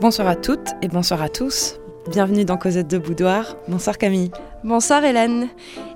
[0.00, 1.74] Bonsoir à toutes et bonsoir à tous.
[2.10, 3.58] Bienvenue dans Cosette de Boudoir.
[3.68, 4.30] Bonsoir Camille.
[4.64, 5.48] Bonsoir Hélène.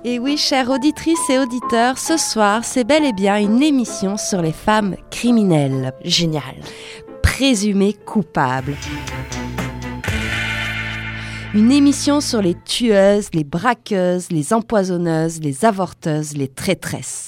[0.03, 4.43] Et oui, chères auditrices et auditeurs, ce soir, c'est bel et bien une émission sur
[4.43, 5.91] les femmes criminelles.
[6.03, 6.53] Génial.
[7.23, 8.75] Présumées coupables.
[11.55, 17.24] Une émission sur les tueuses, les braqueuses, les empoisonneuses, les avorteuses, les traîtresses.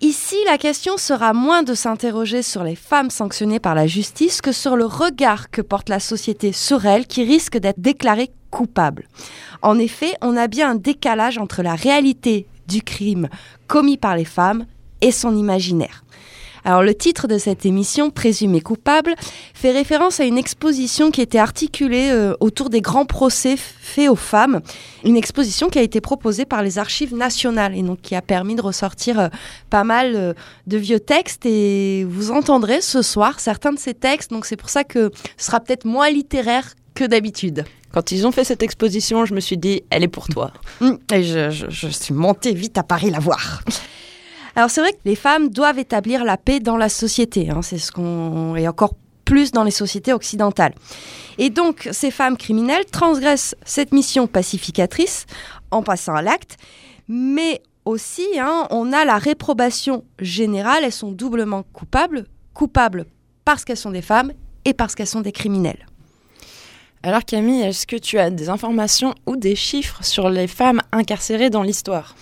[0.00, 4.52] Ici, la question sera moins de s'interroger sur les femmes sanctionnées par la justice que
[4.52, 9.08] sur le regard que porte la société sur elles qui risquent d'être déclarées coupables.
[9.60, 13.28] En effet, on a bien un décalage entre la réalité du crime
[13.66, 14.66] commis par les femmes
[15.00, 16.04] et son imaginaire.
[16.64, 19.14] Alors le titre de cette émission, Présumé coupable,
[19.54, 24.16] fait référence à une exposition qui était articulée euh, autour des grands procès faits aux
[24.16, 24.60] femmes,
[25.04, 28.54] une exposition qui a été proposée par les archives nationales et donc qui a permis
[28.54, 29.28] de ressortir euh,
[29.70, 30.32] pas mal euh,
[30.66, 34.70] de vieux textes et vous entendrez ce soir certains de ces textes, donc c'est pour
[34.70, 37.64] ça que ce sera peut-être moins littéraire que d'habitude.
[37.92, 40.52] Quand ils ont fait cette exposition, je me suis dit, elle est pour toi.
[41.12, 43.62] Et je, je, je suis montée vite à Paris la voir.
[44.58, 47.48] Alors c'est vrai que les femmes doivent établir la paix dans la société.
[47.48, 50.74] Hein, c'est ce qu'on et encore plus dans les sociétés occidentales.
[51.38, 55.26] Et donc ces femmes criminelles transgressent cette mission pacificatrice
[55.70, 56.56] en passant à l'acte,
[57.06, 60.82] mais aussi hein, on a la réprobation générale.
[60.82, 63.06] Elles sont doublement coupables, coupables
[63.44, 64.32] parce qu'elles sont des femmes
[64.64, 65.86] et parce qu'elles sont des criminels.
[67.04, 71.48] Alors Camille, est-ce que tu as des informations ou des chiffres sur les femmes incarcérées
[71.48, 72.16] dans l'histoire?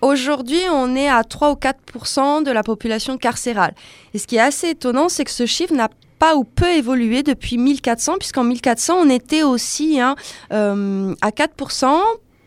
[0.00, 3.74] Aujourd'hui, on est à 3 ou 4% de la population carcérale.
[4.14, 7.22] Et ce qui est assez étonnant, c'est que ce chiffre n'a pas ou peu évolué
[7.22, 10.14] depuis 1400, puisqu'en 1400, on était aussi hein,
[10.52, 11.54] euh, à 4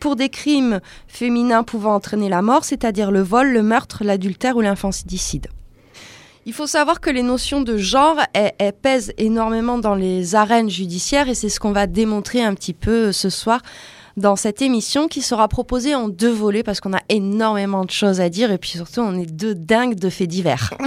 [0.00, 4.60] pour des crimes féminins pouvant entraîner la mort, c'est-à-dire le vol, le meurtre, l'adultère ou
[4.60, 5.48] l'infanticide.
[6.46, 8.18] Il faut savoir que les notions de genre
[8.80, 13.10] pèsent énormément dans les arènes judiciaires et c'est ce qu'on va démontrer un petit peu
[13.10, 13.62] ce soir
[14.16, 18.20] dans cette émission qui sera proposée en deux volets parce qu'on a énormément de choses
[18.20, 20.74] à dire et puis surtout on est deux dingues de faits divers.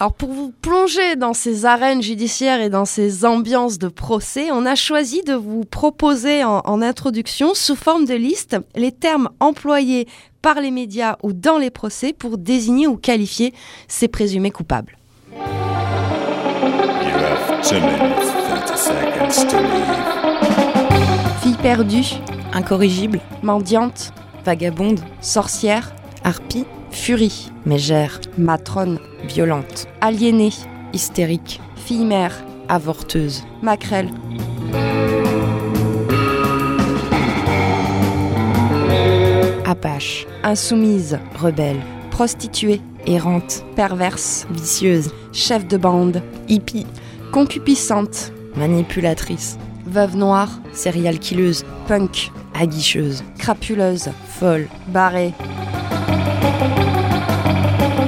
[0.00, 4.66] Alors pour vous plonger dans ces arènes judiciaires et dans ces ambiances de procès, on
[4.66, 10.06] a choisi de vous proposer en, en introduction, sous forme de liste, les termes employés
[10.42, 13.54] par les médias ou dans les procès pour désigner ou qualifier
[13.88, 14.98] ces présumés coupables.
[17.74, 17.80] You
[20.20, 20.63] have
[21.64, 22.20] perdue,
[22.52, 24.12] Incorrigible, mendiante,
[24.44, 30.52] vagabonde, sorcière, harpie, furie, mégère, matrone, violente, aliénée,
[30.92, 32.34] hystérique, fille-mère,
[32.68, 34.10] avorteuse, maquerelle,
[39.64, 46.86] apache, insoumise, rebelle, prostituée, errante, perverse, vicieuse, chef de bande, hippie,
[47.32, 49.56] concupiscente, manipulatrice,
[49.94, 55.32] veuve noire, serial killeuse, punk, aguicheuse, crapuleuse, folle, barrée,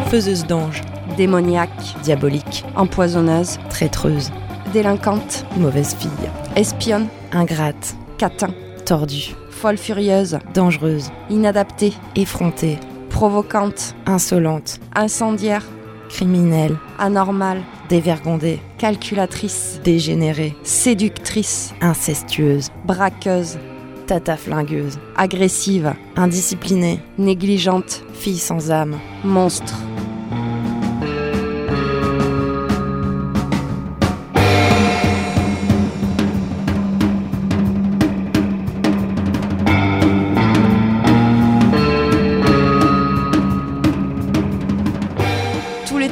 [0.09, 0.83] faiseuse d'ange,
[1.17, 4.33] démoniaque, diabolique, empoisonneuse, traîtreuse,
[4.73, 6.11] délinquante, mauvaise fille,
[6.57, 8.51] espionne, ingrate, catin,
[8.85, 12.81] tordue, folle furieuse, dangereuse, inadaptée, effrontée,
[13.11, 15.63] provocante, insolente, incendiaire,
[16.09, 23.59] criminelle, anormale, dévergondée, calculatrice, dégénérée, séductrice, incestueuse, braqueuse,
[24.07, 29.75] tata flingueuse, agressive, indisciplinée, négligente, fille sans âme, monstre.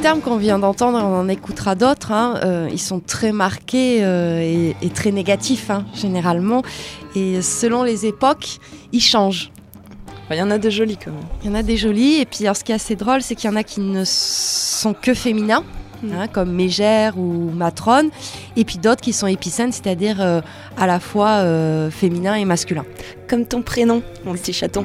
[0.05, 4.39] Termes qu'on vient d'entendre, on en écoutera d'autres, hein, euh, ils sont très marqués euh,
[4.39, 6.63] et, et très négatifs hein, généralement.
[7.17, 8.59] Et selon les époques,
[8.93, 9.51] ils changent.
[10.31, 11.23] Il y en a de jolis quand même.
[11.43, 13.35] Il y en a des jolis, et puis alors, ce qui est assez drôle, c'est
[13.35, 15.65] qu'il y en a qui ne sont que féminins,
[16.03, 16.13] Mm.
[16.13, 18.11] hein, comme mégère ou matrone,
[18.57, 20.43] et puis d'autres qui sont épicènes, c'est-à-dire euh,
[20.77, 21.43] à la fois
[21.91, 22.85] féminin et masculin.
[23.27, 24.85] Comme ton prénom, mon petit chaton.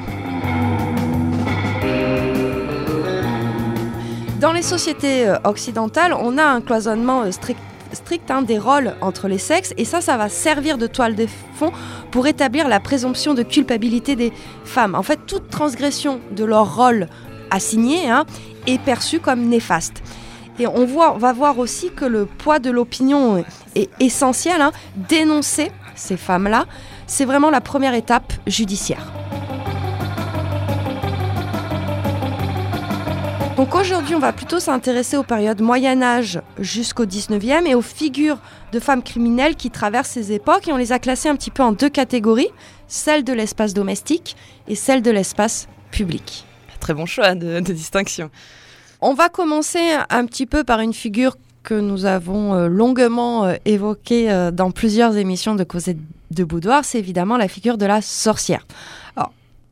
[4.40, 9.28] Dans les sociétés euh, occidentales, on a un cloisonnement euh, strict hein, des rôles entre
[9.28, 11.26] les sexes et ça, ça va servir de toile de
[11.56, 11.72] fond
[12.10, 14.32] pour établir la présomption de culpabilité des
[14.64, 14.94] femmes.
[14.94, 17.08] En fait, toute transgression de leur rôle
[17.50, 18.24] assigné hein,
[18.66, 20.02] est perçue comme néfaste.
[20.58, 23.44] Et on, voit, on va voir aussi que le poids de l'opinion
[23.74, 24.62] est essentiel.
[24.62, 24.72] hein.
[24.96, 26.64] Dénoncer ces femmes-là,
[27.06, 29.12] c'est vraiment la première étape judiciaire.
[33.60, 38.38] Donc aujourd'hui, on va plutôt s'intéresser aux périodes Moyen Âge jusqu'au 19e et aux figures
[38.72, 40.66] de femmes criminelles qui traversent ces époques.
[40.66, 42.48] Et on les a classées un petit peu en deux catégories,
[42.88, 44.34] celle de l'espace domestique
[44.66, 46.46] et celle de l'espace public.
[46.80, 48.30] Très bon choix de, de distinction.
[49.02, 53.56] On va commencer un petit peu par une figure que nous avons euh, longuement euh,
[53.66, 55.98] évoquée euh, dans plusieurs émissions de Cosette
[56.30, 58.66] de Boudoir, c'est évidemment la figure de la sorcière.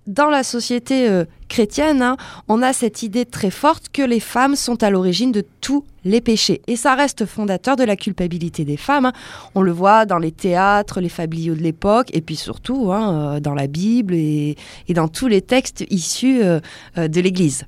[0.09, 2.17] Dans la société euh, chrétienne, hein,
[2.49, 6.23] on a cette idée très forte que les femmes sont à l'origine de tous les
[6.23, 6.63] péchés.
[6.67, 9.05] Et ça reste fondateur de la culpabilité des femmes.
[9.05, 9.13] hein.
[9.55, 13.41] On le voit dans les théâtres, les fabliaux de l'époque, et puis surtout hein, euh,
[13.41, 14.57] dans la Bible et,
[14.89, 16.61] et dans tous les textes issus euh,
[16.97, 17.67] de l'Église.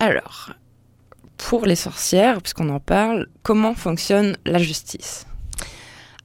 [0.00, 0.50] Alors,
[1.36, 5.24] pour les sorcières, puisqu'on en parle, comment fonctionne la justice?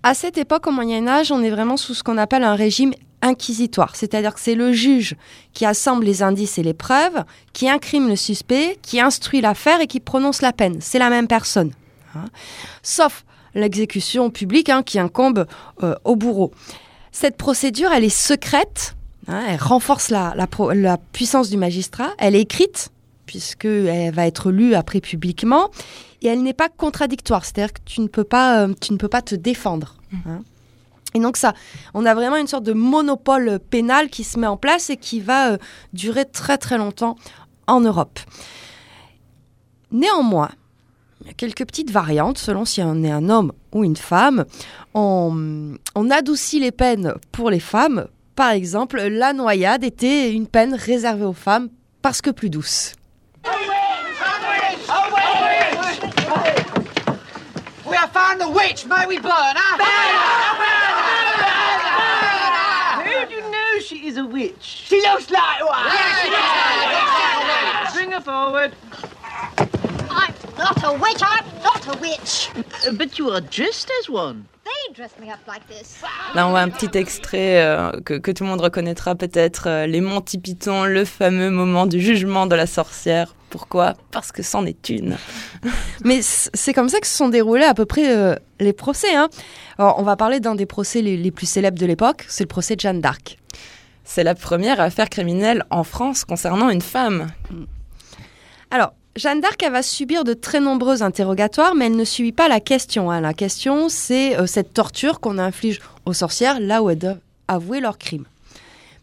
[0.02, 2.94] À cette époque, au Moyen Âge, on est vraiment sous ce qu'on appelle un régime
[3.22, 5.16] inquisitoire, c'est-à-dire que c'est le juge
[5.54, 7.24] qui assemble les indices et les preuves,
[7.54, 10.78] qui incrime le suspect, qui instruit l'affaire et qui prononce la peine.
[10.82, 11.72] C'est la même personne.
[12.16, 12.26] hein.
[12.84, 13.26] Sauf
[13.56, 15.48] l'exécution publique hein, qui incombe
[15.84, 16.52] euh, au bourreau.
[17.12, 18.96] Cette procédure, elle est secrète,
[19.28, 22.90] hein, elle renforce la, la puissance du magistrat, elle est écrite,
[23.26, 25.70] puisqu'elle va être lue après publiquement,
[26.22, 29.08] et elle n'est pas contradictoire, c'est-à-dire que tu ne peux pas, euh, tu ne peux
[29.10, 29.96] pas te défendre.
[31.18, 31.54] Et donc ça,
[31.96, 35.20] on a vraiment une sorte de monopole pénal qui se met en place et qui
[35.20, 35.58] va euh,
[35.94, 37.16] durer très très longtemps
[37.66, 38.20] en Europe.
[39.92, 40.52] Néanmoins,
[41.22, 44.46] il y a quelques petites variantes selon si on est un homme ou une femme.
[44.94, 48.06] On, on adoucit les peines pour les femmes.
[48.36, 51.70] Par exemple, la noyade était une peine réservée aux femmes
[52.04, 52.94] parce que plus douce.
[57.88, 58.86] We have found the witch.
[58.86, 60.67] May we burn her?
[63.88, 64.84] She is a witch?
[64.88, 65.92] She looks like one.
[67.94, 68.72] Bring her forward.
[70.10, 71.22] I'm not a witch.
[71.22, 72.50] I'm not a witch.
[72.88, 74.46] Uh, but you are dressed as one.
[74.66, 75.96] They dressed me up like this.
[76.36, 79.86] Là, on voit un petit extrait euh, que, que tout le monde reconnaîtra peut-être, euh,
[79.88, 83.34] les Monty Python, le fameux moment du jugement de la sorcière.
[83.50, 83.94] Pourquoi?
[84.12, 85.16] Parce que c'en est une.
[86.04, 89.16] Mais c'est comme ça que se sont déroulés à peu près euh, les procès.
[89.16, 89.30] hein.
[89.78, 92.50] Alors, on va parler d'un des procès les, les plus célèbres de l'époque, c'est le
[92.50, 93.38] procès de Jeanne d'Arc.
[94.10, 97.28] C'est la première affaire criminelle en France concernant une femme.
[98.72, 102.48] Alors, Jeanne d'Arc, elle va subir de très nombreux interrogatoires, mais elle ne subit pas
[102.48, 103.12] la question.
[103.12, 103.20] hein.
[103.20, 107.20] La question, c'est euh, cette torture qu'on inflige aux sorcières là où elles doivent
[107.50, 108.24] avouer leur crime.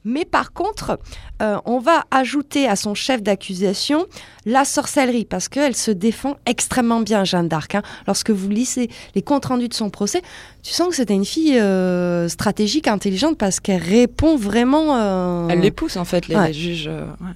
[0.05, 0.99] Mais par contre,
[1.43, 4.06] euh, on va ajouter à son chef d'accusation
[4.47, 7.75] la sorcellerie, parce qu'elle se défend extrêmement bien, Jeanne d'Arc.
[7.75, 7.83] hein.
[8.06, 10.21] Lorsque vous lisez les comptes rendus de son procès,
[10.62, 14.97] tu sens que c'était une fille euh, stratégique, intelligente, parce qu'elle répond vraiment...
[14.97, 16.49] euh, Elle les pousse en fait, les, Ouais.
[16.49, 16.89] les juges.
[16.89, 17.33] euh, ouais.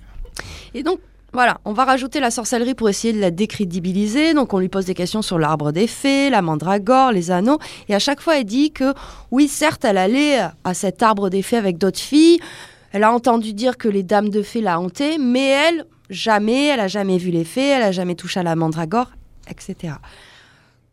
[0.75, 0.99] et donc,
[1.35, 4.33] voilà, on va rajouter la sorcellerie pour essayer de la décrédibiliser.
[4.33, 7.59] Donc, on lui pose des questions sur l'arbre des fées, la mandragore, les anneaux.
[7.89, 8.95] Et à chaque fois, elle dit que,
[9.31, 12.41] oui, certes, elle allait à cet arbre des fées avec d'autres filles.
[12.93, 16.81] Elle a entendu dire que les dames de fées la hantaient, mais elle, jamais, elle
[16.81, 19.11] a jamais vu les fées, elle a jamais touché à la mandragore,
[19.51, 19.95] etc.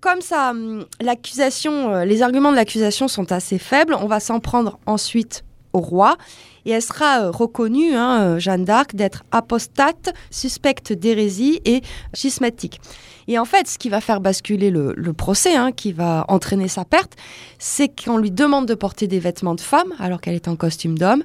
[0.02, 4.42] Comme ça, hum, l'accusation, euh, les arguments de l'accusation sont assez faibles, on va s'en
[4.42, 6.18] prendre ensuite au roi
[6.65, 11.81] et elle sera euh, reconnue, hein, euh, Jeanne d'Arc, d'être apostate, suspecte d'hérésie et
[12.13, 12.81] schismatique.
[13.27, 16.67] Et en fait, ce qui va faire basculer le, le procès, hein, qui va entraîner
[16.67, 17.13] sa perte,
[17.57, 20.98] c'est qu'on lui demande de porter des vêtements de femme alors qu'elle est en costume
[20.98, 21.24] d'homme.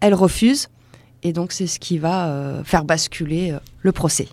[0.00, 0.68] Elle refuse.
[1.22, 4.28] Et donc, c'est ce qui va euh, faire basculer euh, le procès.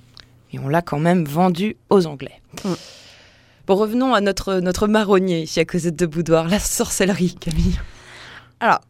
[0.53, 2.41] Et on l'a quand même vendu aux Anglais.
[2.63, 2.73] Mm.
[3.67, 7.79] Bon, revenons à notre, notre marronnier ici à Cosette de Boudoir, la sorcellerie, Camille.
[8.59, 8.81] Alors,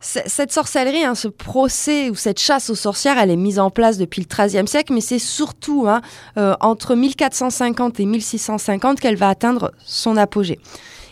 [0.00, 3.98] cette sorcellerie, hein, ce procès ou cette chasse aux sorcières, elle est mise en place
[3.98, 6.00] depuis le XIIIe siècle, mais c'est surtout hein,
[6.38, 10.58] euh, entre 1450 et 1650 qu'elle va atteindre son apogée.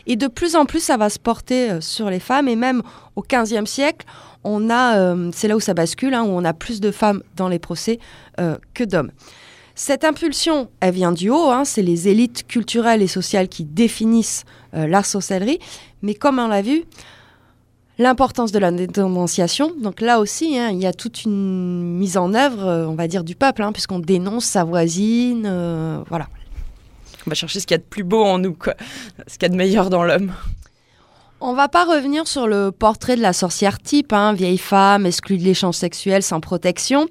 [0.07, 2.83] Et de plus en plus, ça va se porter euh, sur les femmes, et même
[3.15, 4.07] au XVe siècle,
[4.43, 7.23] on a, euh, c'est là où ça bascule, hein, où on a plus de femmes
[7.37, 7.99] dans les procès
[8.73, 9.11] que d'hommes.
[9.75, 15.03] Cette impulsion, elle vient du haut, c'est les élites culturelles et sociales qui définissent la
[15.03, 15.59] sorcellerie,
[16.03, 16.85] mais comme on l'a vu,
[17.99, 19.73] l'importance de la dénonciation.
[19.83, 23.09] Donc là aussi, hein, il y a toute une mise en œuvre, euh, on va
[23.09, 25.45] dire, du peuple, hein, puisqu'on dénonce sa voisine.
[25.47, 26.29] euh, voilà.
[27.27, 28.75] On va chercher ce qu'il y a de plus beau en nous, quoi.
[29.27, 30.33] Ce qu'il y a de meilleur dans l'homme.
[31.41, 35.39] On va pas revenir sur le portrait de la sorcière type, hein, vieille femme, exclue
[35.39, 37.07] de l'échange sexuel, sans protection.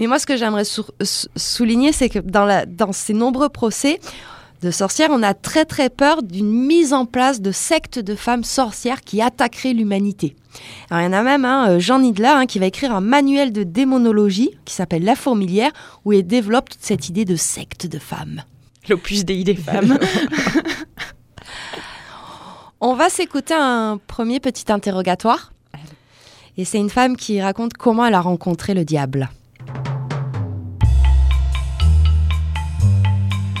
[0.00, 3.48] Mais moi, ce que j'aimerais sou- sou- souligner, c'est que dans, la, dans ces nombreux
[3.50, 4.00] procès,
[4.62, 8.44] de sorcières, on a très très peur d'une mise en place de sectes de femmes
[8.44, 10.36] sorcières qui attaqueraient l'humanité.
[10.90, 13.00] Alors, il y en a même un, euh, Jean Nidla, hein, qui va écrire un
[13.00, 15.70] manuel de démonologie qui s'appelle La Fourmilière,
[16.04, 18.42] où il développe toute cette idée de secte de femmes.
[18.88, 19.98] L'opus des femmes.
[22.80, 25.52] On va s'écouter un premier petit interrogatoire.
[26.56, 29.28] Et c'est une femme qui raconte comment elle a rencontré le diable.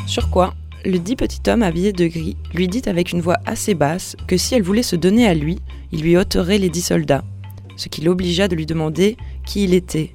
[0.06, 0.54] Sur quoi?
[0.88, 4.38] Le dit petit homme habillé de gris lui dit avec une voix assez basse que
[4.38, 5.58] si elle voulait se donner à lui,
[5.92, 7.24] il lui ôterait les dix soldats,
[7.76, 10.14] ce qui l'obligea de lui demander qui il était,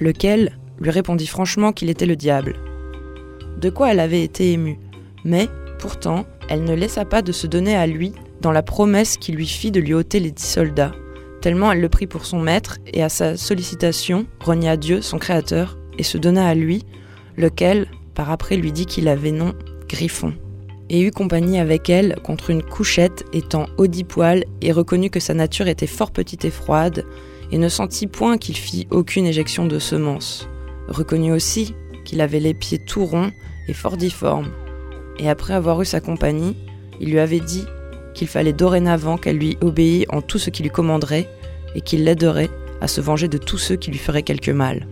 [0.00, 2.56] lequel lui répondit franchement qu'il était le diable.
[3.60, 4.78] De quoi elle avait été émue,
[5.24, 5.48] mais,
[5.78, 9.46] pourtant, elle ne laissa pas de se donner à lui dans la promesse qu'il lui
[9.46, 10.92] fit de lui ôter les dix soldats,
[11.40, 15.78] tellement elle le prit pour son maître et à sa sollicitation renia Dieu, son créateur,
[15.98, 16.84] et se donna à lui,
[17.36, 19.54] lequel, par après, lui dit qu'il avait nom
[19.90, 20.32] Griffon,
[20.88, 25.20] et eut compagnie avec elle contre une couchette étant haut dix poils et reconnut que
[25.20, 27.04] sa nature était fort petite et froide,
[27.52, 30.48] et ne sentit point qu'il fit aucune éjection de semences.
[30.88, 33.32] Reconnut aussi qu'il avait les pieds tout ronds
[33.68, 34.50] et fort difformes,
[35.18, 36.56] et après avoir eu sa compagnie,
[37.00, 37.64] il lui avait dit
[38.14, 41.28] qu'il fallait dorénavant qu'elle lui obéît en tout ce qu'il lui commanderait,
[41.74, 44.86] et qu'il l'aiderait à se venger de tous ceux qui lui feraient quelque mal.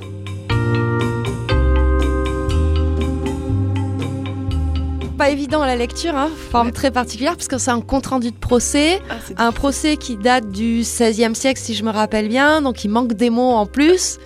[5.18, 8.37] Pas évident à la lecture, hein, forme très particulière, parce que c'est un compte-rendu de
[8.37, 9.00] procès,
[9.37, 13.14] un procès qui date du XVIe siècle, si je me rappelle bien, donc il manque
[13.14, 14.20] des mots en plus.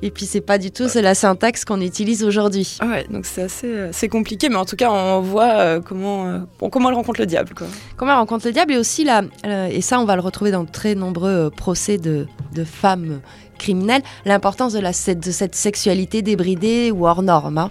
[0.00, 2.78] Et puis c'est pas du tout la syntaxe qu'on utilise aujourd'hui.
[2.80, 5.80] Ah ouais, donc c'est assez euh, c'est compliqué, mais en tout cas on voit euh,
[5.80, 6.38] comment euh,
[6.70, 7.66] comment elle rencontre le diable quoi.
[7.96, 10.64] Comment elle rencontre le diable et aussi là, et ça on va le retrouver dans
[10.64, 13.20] de très nombreux procès de, de femmes
[13.58, 17.58] criminelles, l'importance de, la, de cette sexualité débridée ou hors norme.
[17.58, 17.70] Hein,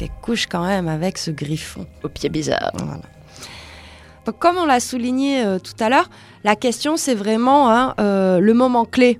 [0.00, 1.86] qu'elle couche quand même avec ce griffon.
[2.02, 2.70] Au pied bizarre.
[2.74, 3.00] Voilà.
[4.24, 6.08] Donc, comme on l'a souligné euh, tout à l'heure,
[6.44, 9.18] la question c'est vraiment hein, euh, le moment clé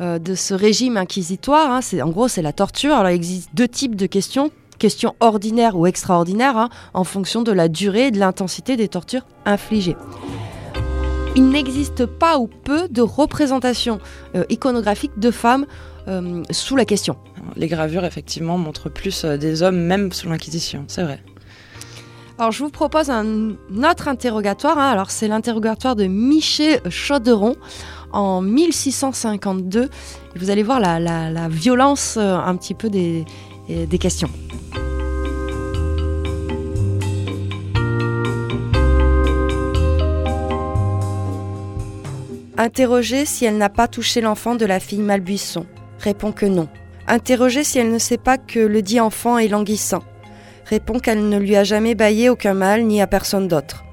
[0.00, 1.70] euh, de ce régime inquisitoire.
[1.70, 1.80] hein.
[1.80, 2.94] C'est en gros c'est la torture.
[2.94, 7.52] Alors il existe deux types de questions questions ordinaires ou extraordinaires hein, en fonction de
[7.52, 9.96] la durée et de l'intensité des tortures infligées.
[11.36, 14.00] Il n'existe pas ou peu de représentation
[14.50, 15.66] iconographique de femmes
[16.50, 17.16] sous la question.
[17.56, 21.20] Les gravures effectivement montrent plus euh, des hommes même sous l'inquisition, c'est vrai.
[22.38, 24.78] Alors, je vous propose un autre interrogatoire.
[24.78, 24.90] hein.
[24.90, 27.56] Alors, c'est l'interrogatoire de Miché Chauderon
[28.12, 29.84] en 1652.
[29.84, 33.24] Et vous allez voir la, la- la violence euh, un petit peu des,
[33.68, 34.30] des questions.
[42.56, 45.66] Interrogée si elle n'a pas touché l'enfant de la fille Malbuisson.
[46.00, 46.68] Répond que non.
[47.12, 50.02] Interrogée si elle ne sait pas que le dit enfant est languissant
[50.64, 53.84] répond qu'elle ne lui a jamais baillé aucun mal ni à personne d'autre.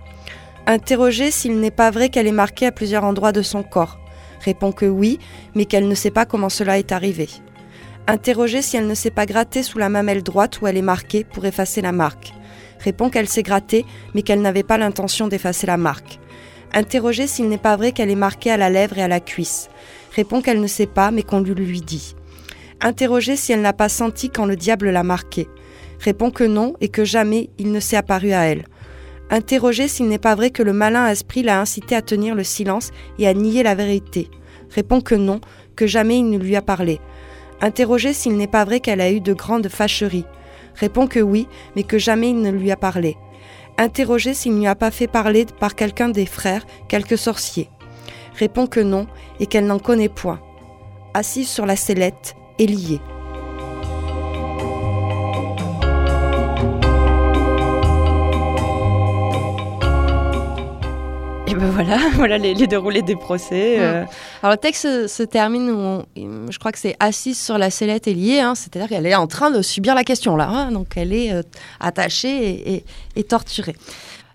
[0.66, 4.00] Interrogée s'il n'est pas vrai qu'elle est marquée à plusieurs endroits de son corps,
[4.46, 5.20] répond que oui,
[5.54, 7.28] mais qu'elle ne sait pas comment cela est arrivé.
[8.08, 11.26] Interrogée si elle ne s'est pas grattée sous la mamelle droite où elle est marquée
[11.26, 12.32] pour effacer la marque,
[12.80, 16.20] répond qu'elle s'est grattée, mais qu'elle n'avait pas l'intention d'effacer la marque.
[16.72, 19.68] Interrogée s'il n'est pas vrai qu'elle est marquée à la lèvre et à la cuisse,
[20.16, 22.16] répond qu'elle ne sait pas, mais qu'on lui dit.
[22.82, 25.50] Interrogée si elle n'a pas senti quand le diable l'a marquée,
[26.00, 28.64] répond que non et que jamais il ne s'est apparu à elle.
[29.30, 32.92] Interrogée s'il n'est pas vrai que le malin esprit l'a incité à tenir le silence
[33.18, 34.30] et à nier la vérité,
[34.70, 35.42] répond que non,
[35.76, 37.02] que jamais il ne lui a parlé.
[37.60, 40.26] Interrogée s'il n'est pas vrai qu'elle a eu de grandes fâcheries,
[40.76, 43.18] répond que oui, mais que jamais il ne lui a parlé.
[43.78, 47.70] Interrogée s'il ne lui a pas fait parler par quelqu'un des frères, quelque sorcier,
[48.36, 49.06] répond que non
[49.42, 50.40] et qu'elle n'en connaît point.
[51.14, 53.00] Assise sur la sellette et liée.
[61.48, 63.78] Et ben voilà, voilà les, les déroulés des procès.
[63.80, 64.04] Euh,
[64.44, 66.06] Alors le texte se, se termine où on-
[66.51, 69.25] je crois que c'est assise sur la sellette et liée, hein, c'est-à-dire qu'elle est en
[69.28, 71.42] train de subir la question là, hein, donc elle est euh,
[71.80, 72.84] attachée et, et-
[73.16, 73.75] et torturée.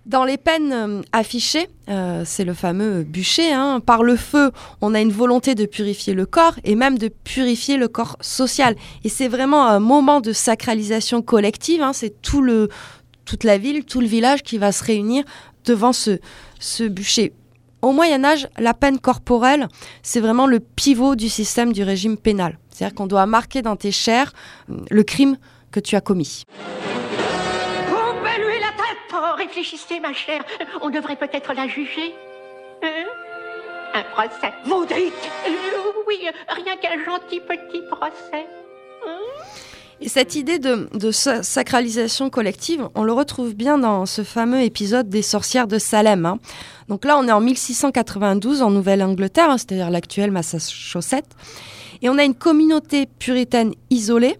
[0.05, 4.93] Dans les peines euh, affichées, euh, c'est le fameux bûcher, hein, par le feu, on
[4.93, 8.75] a une volonté de purifier le corps et même de purifier le corps social.
[9.03, 14.05] Et c'est vraiment un moment de sacralisation collective, hein, c'est toute la ville, tout le
[14.05, 15.23] village qui va se réunir
[15.65, 16.19] devant ce,
[16.59, 17.33] ce bûcher.
[17.81, 19.67] Au Moyen Âge, la peine corporelle,
[20.03, 22.59] c'est vraiment le pivot du système du régime pénal.
[22.69, 24.33] C'est-à-dire qu'on doit marquer dans tes chairs
[24.69, 25.37] euh, le crime
[25.71, 26.43] que tu as commis.
[29.27, 30.43] Oh, réfléchissez, ma chère.
[30.81, 32.13] On devrait peut-être la juger.
[32.83, 33.05] Hein?
[33.93, 34.53] Un procès.
[34.65, 35.13] Vous dites
[35.47, 35.51] Euh,
[36.07, 36.17] Oui,
[36.49, 38.45] rien qu'un gentil petit procès.
[40.01, 44.61] Et cette idée de, de sa- sacralisation collective, on le retrouve bien dans ce fameux
[44.61, 46.25] épisode des sorcières de Salem.
[46.25, 46.37] hein.
[46.89, 51.23] Donc là, on est en 1692 en Nouvelle-Angleterre, hein, c'est-à-dire l'actuelle Massachusetts.
[52.01, 54.37] Et on a une communauté puritaine isolée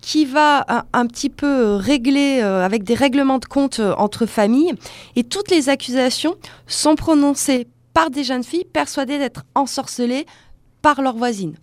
[0.00, 3.94] qui va un, un petit peu euh, régler euh, avec des règlements de compte euh,
[3.98, 4.72] entre familles.
[5.16, 6.36] Et toutes les accusations
[6.66, 10.24] sont prononcées par des jeunes filles persuadées d'être ensorcelées
[10.82, 11.56] par leurs voisines.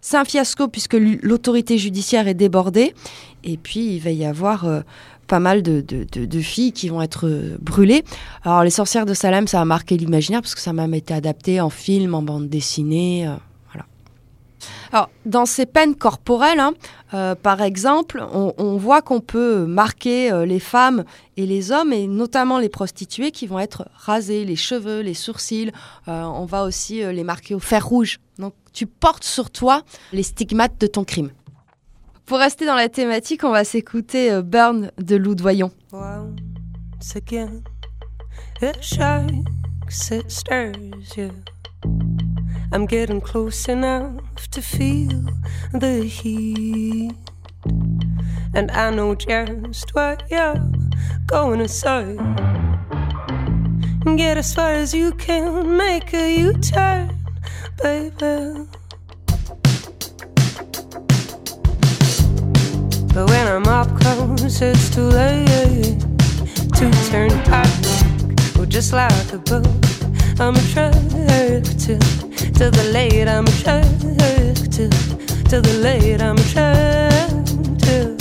[0.00, 2.94] C'est un fiasco puisque l'autorité judiciaire est débordée.
[3.42, 4.80] Et puis, il va y avoir euh,
[5.26, 8.04] pas mal de, de- filles qui vont être euh, brûlées.
[8.44, 11.12] Alors, Les sorcières de Salem, ça a marqué l'imaginaire parce que ça a même été
[11.14, 13.26] adapté en film, en bande dessinée.
[15.26, 16.72] Dans ces peines corporelles, hein,
[17.14, 21.04] euh, par exemple, on, voit qu'on peut marquer euh, les femmes
[21.36, 25.72] et les hommes, et notamment les prostituées, qui vont être rasées, les cheveux, les sourcils.
[26.08, 28.18] Euh, on va aussi les marquer au fer rouge.
[28.38, 29.82] Donc, tu portes sur toi
[30.12, 31.30] les stigmates de ton crime.
[32.26, 35.70] Pour rester dans la thématique, on va s'écouter Burn de Lou Doyon.
[35.92, 36.40] Once.
[42.74, 45.28] I'm getting close enough to feel
[45.72, 47.12] the heat.
[48.52, 50.56] And I know just what you're
[51.28, 52.16] going to say.
[54.16, 57.16] Get as far as you can, make a U turn,
[57.80, 58.66] baby.
[63.14, 66.00] But when I'm up close, it's too late
[66.74, 67.68] to turn back.
[68.58, 69.93] Oh, just like a boat,
[70.40, 73.28] I'm attracted to the late.
[73.28, 76.20] I'm attracted to the late.
[76.20, 78.18] I'm attracted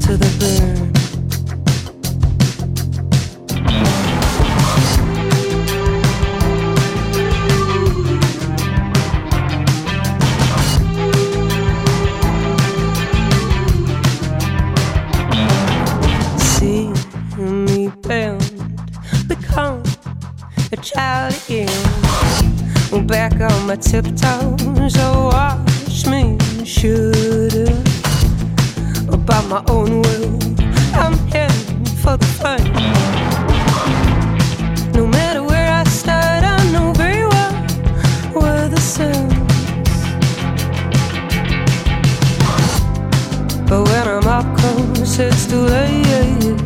[0.00, 0.87] to the burn.
[20.72, 23.06] A child again.
[23.06, 27.68] Back on my tiptoes, oh, watch me should
[29.08, 30.38] about my own will.
[30.94, 32.62] I'm heading for the fun.
[34.92, 37.52] No matter where I start, I know very well
[38.34, 39.28] where the sun.
[43.66, 46.58] But when I'm up close, it's too late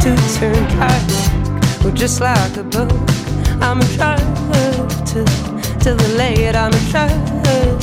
[0.00, 1.15] to turn back.
[1.86, 2.92] Well, just like a boat,
[3.62, 6.56] I'm attracted to the late.
[6.56, 7.80] I'm attracted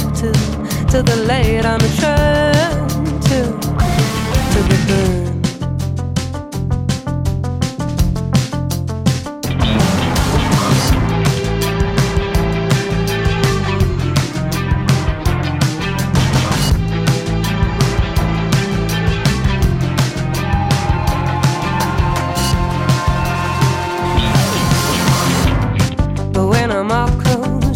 [0.92, 1.63] to the late.
[1.66, 3.00] I'm attracted
[3.32, 5.33] to the burn.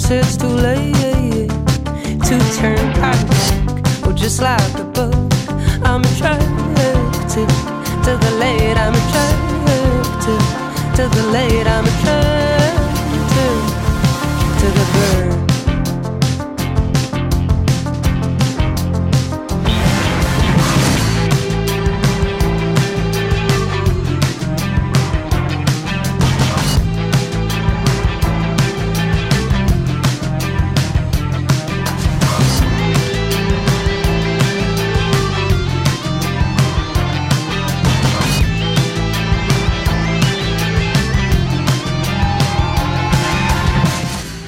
[0.08, 1.50] Close, it's too late
[2.28, 3.28] to turn back.
[4.04, 5.14] Well, just like a boat,
[5.84, 6.48] I'm attracted
[7.34, 7.46] to
[8.24, 8.78] the late.
[8.78, 10.36] I'm attracted
[10.96, 11.68] to the late.
[11.68, 12.37] I'm attracted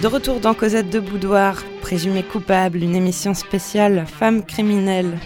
[0.09, 5.19] retour dans Cosette de Boudoir, présumée coupable, une émission spéciale Femmes criminelles.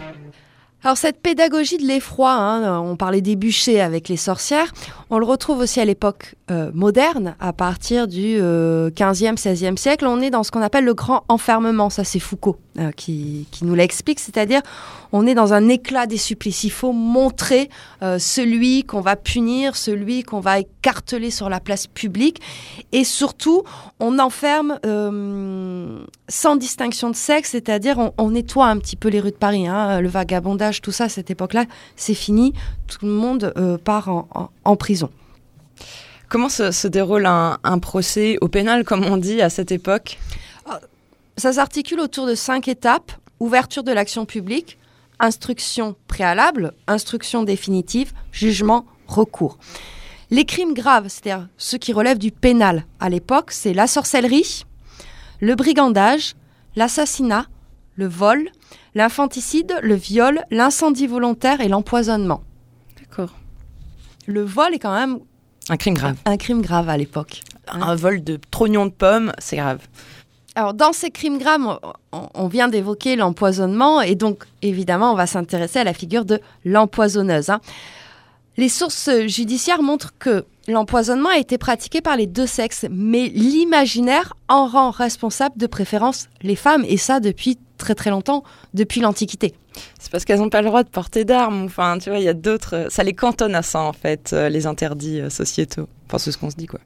[0.84, 4.74] Alors cette pédagogie de l'effroi, hein, on parlait des bûchers avec les sorcières,
[5.14, 10.08] on le retrouve aussi à l'époque euh, moderne, à partir du euh, 15e, 16e siècle.
[10.08, 13.76] On est dans ce qu'on appelle le grand enfermement, ça c'est Foucault euh, qui, nous
[13.76, 14.62] l'explique, c'est-à-dire
[15.12, 16.64] on est dans un éclat des supplices.
[16.64, 17.70] Il faut montrer
[18.02, 22.42] euh, celui qu'on va punir, celui qu'on va écarteler sur la place publique,
[22.92, 23.62] et surtout
[24.00, 29.30] on enferme euh, sans distinction de sexe, c'est-à-dire on, nettoie un petit peu les rues
[29.30, 32.54] de Paris, hein, le vagabondage, tout ça, cette époque-là, c'est fini,
[32.88, 34.10] tout le monde euh, part
[34.64, 35.03] en prison.
[36.34, 40.18] Comment se, se déroule un, un procès au pénal, comme on dit, à cette époque
[41.38, 43.12] Ça s'articule autour de cinq étapes.
[43.40, 44.80] Ouverture de l'action publique,
[45.20, 49.60] instruction préalable, instruction définitive, jugement, recours.
[50.32, 54.66] Les crimes graves, c'est-à-dire ceux qui relèvent du pénal à l'époque, c'est la sorcellerie,
[55.40, 56.34] le brigandage,
[56.76, 57.46] l'assassinat,
[57.96, 58.50] le vol,
[58.96, 62.42] l'infanticide, le viol, l'incendie volontaire et l'empoisonnement.
[62.98, 63.36] D'accord.
[64.26, 65.20] Le vol est quand même
[65.70, 66.18] Un crime grave.
[66.26, 67.42] un crime grave à l'époque.
[67.68, 69.80] Un vol de trognon de pommes, c'est grave.
[70.56, 71.80] Alors, dans ces crimes graves,
[72.12, 77.50] on, vient d'évoquer l'empoisonnement et donc, évidemment, on va s'intéresser à la figure de l'empoisonneuse.
[77.50, 77.60] hein.
[78.58, 84.36] Les sources judiciaires montrent que l'empoisonnement a été pratiqué par les deux sexes, mais l'imaginaire
[84.48, 88.44] en rend responsable de préférence les femmes, et ça depuis très très longtemps,
[88.74, 89.54] depuis l'Antiquité.
[90.00, 91.66] C'est parce qu'elles n'ont pas le droit de porter d'armes.
[91.66, 92.88] Enfin, tu vois, il y a d'autres.
[92.90, 95.88] Ça les cantonne à ça, en fait, euh, les interdits euh, sociétaux.
[96.08, 96.80] Enfin, c'est ce qu'on se dit, quoi.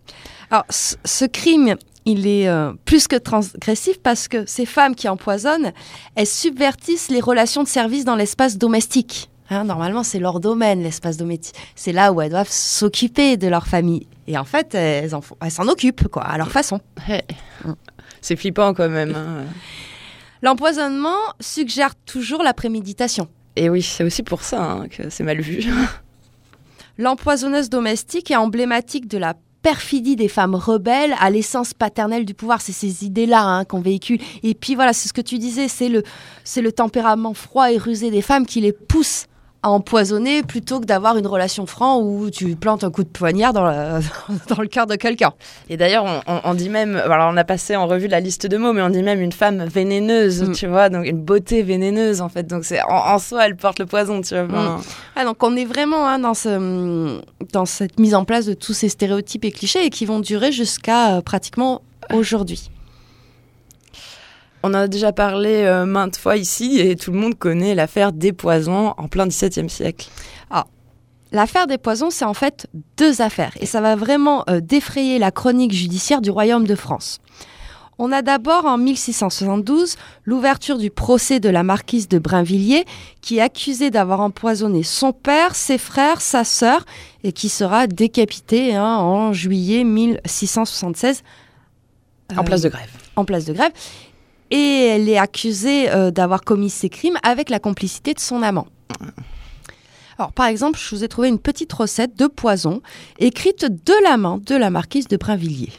[0.50, 5.72] Alors, ce, crime, il est euh, plus que transgressif parce que ces femmes qui empoisonnent,
[6.16, 9.30] elles subvertissent les relations de service dans l'espace domestique.
[9.50, 11.56] Hein, normalement, c'est leur domaine, l'espace domestique.
[11.76, 14.08] C'est là où elles doivent s'occuper de leur famille.
[14.28, 16.82] Et en fait, elles s'en occupent, quoi, à leur façon.
[18.22, 19.14] C'est flippant, quand même.
[19.16, 19.46] hein.
[20.42, 23.28] L'empoisonnement suggère toujours la préméditation.
[23.56, 25.66] Et oui, c'est aussi pour ça hein, que c'est mal vu.
[26.98, 32.62] L'empoisonneuse domestique est emblématique de la perfidie des femmes rebelles à l'essence paternelle du pouvoir.
[32.62, 34.20] C'est ces idées-là hein, qu'on véhicule.
[34.44, 36.04] Et puis voilà, c'est ce que tu disais, c'est le,
[36.44, 39.26] c'est le tempérament froid et rusé des femmes qui les pousse
[39.68, 43.54] à empoisonner plutôt que d'avoir une relation franc où tu plantes un coup de poignard
[43.54, 44.00] dans, la-
[44.50, 45.34] dans le cœur de quelqu'un.
[45.70, 48.48] Et d'ailleurs, on, on- on dit même, alors on a passé en revue la liste
[48.48, 50.52] de mots, mais on dit même une femme vénéneuse, Mm.
[50.54, 52.44] tu vois, donc une beauté vénéneuse en fait.
[52.48, 54.46] Donc c'est en, en soi, elle porte le poison, tu vois.
[54.46, 54.82] Enfin,
[55.16, 57.20] Ah, donc on est vraiment hein, dans, ce,
[57.54, 60.52] dans cette mise en place de tous ces stéréotypes et clichés et qui vont durer
[60.52, 61.82] jusqu'à euh, pratiquement
[62.14, 62.70] aujourd'hui.
[64.68, 68.12] On en a déjà parlé euh, maintes fois ici, et tout le monde connaît l'affaire
[68.12, 70.10] des poisons en plein XVIIe siècle.
[71.32, 75.30] L'affaire des poisons, c'est en fait deux affaires et ça va vraiment euh, défrayer la
[75.32, 77.20] chronique judiciaire du Royaume de France.
[78.00, 82.86] On a d'abord en 1672 l'ouverture du procès de la marquise de Brinvilliers
[83.22, 86.86] qui est accusée d'avoir empoisonné son père, ses frères, sa sœur
[87.24, 91.24] et qui sera décapitée hein, en juillet 1676
[92.36, 92.90] En euh, place de grève.
[93.18, 93.72] en place de grève.
[94.52, 98.68] Et elle est accusée euh, d'avoir commis ces crimes avec la complicité de son amant.
[100.18, 102.82] Alors, par exemple, je vous ai trouvé une petite recette de poison
[103.20, 105.74] écrite de la main de la marquise de Brinvilliers.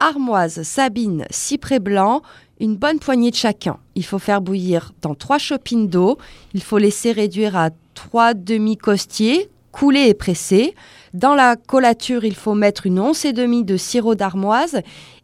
[0.00, 2.22] Armoise, sabine, cyprès blanc,
[2.60, 3.78] une bonne poignée de chacun.
[3.94, 6.18] Il faut faire bouillir dans trois chopines d'eau.
[6.54, 10.74] Il faut laisser réduire à trois demi-costiers, couler et presser.
[11.12, 14.80] Dans la collature, il faut mettre une once et demie de sirop d'armoise.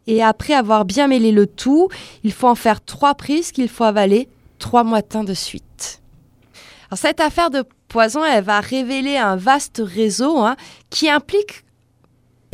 [0.07, 1.89] Et après avoir bien mêlé le tout,
[2.23, 4.27] il faut en faire trois prises qu'il faut avaler
[4.59, 6.01] trois matins de suite.
[6.95, 10.55] Cette affaire de poison, elle va révéler un vaste réseau hein,
[10.89, 11.63] qui implique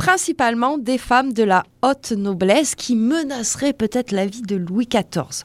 [0.00, 5.44] principalement des femmes de la haute noblesse qui menaceraient peut-être la vie de Louis XIV.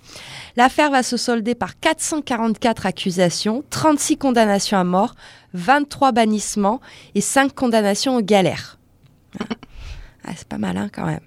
[0.55, 5.15] L'affaire va se solder par 444 accusations, 36 condamnations à mort,
[5.55, 6.79] 23 bannissements
[7.15, 8.77] et 5 condamnations aux galères.
[10.27, 11.19] Ah, c'est pas mal hein, quand même.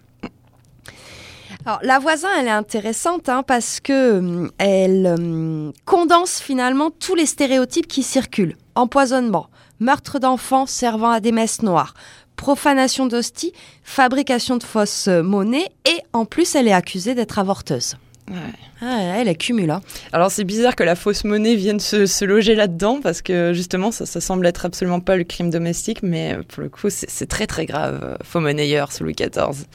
[1.68, 7.14] Alors, la voisin, elle est intéressante hein, parce que hum, elle hum, condense finalement tous
[7.14, 8.56] les stéréotypes qui circulent.
[8.74, 11.92] Empoisonnement, meurtre d'enfants servant à des messes noires,
[12.36, 13.52] profanation d'hosties,
[13.82, 17.96] fabrication de fausses euh, monnaies et en plus, elle est accusée d'être avorteuse.
[18.30, 18.36] Ouais.
[18.80, 19.70] Ah, elle accumule.
[19.70, 19.82] Hein.
[20.14, 23.90] Alors c'est bizarre que la fausse monnaie vienne se, se loger là-dedans parce que justement
[23.90, 27.10] ça, ça semble être absolument pas le crime domestique, mais euh, pour le coup c'est
[27.10, 28.00] c'est très très grave.
[28.02, 29.66] euh, Faux monnayeur sous Louis XIV.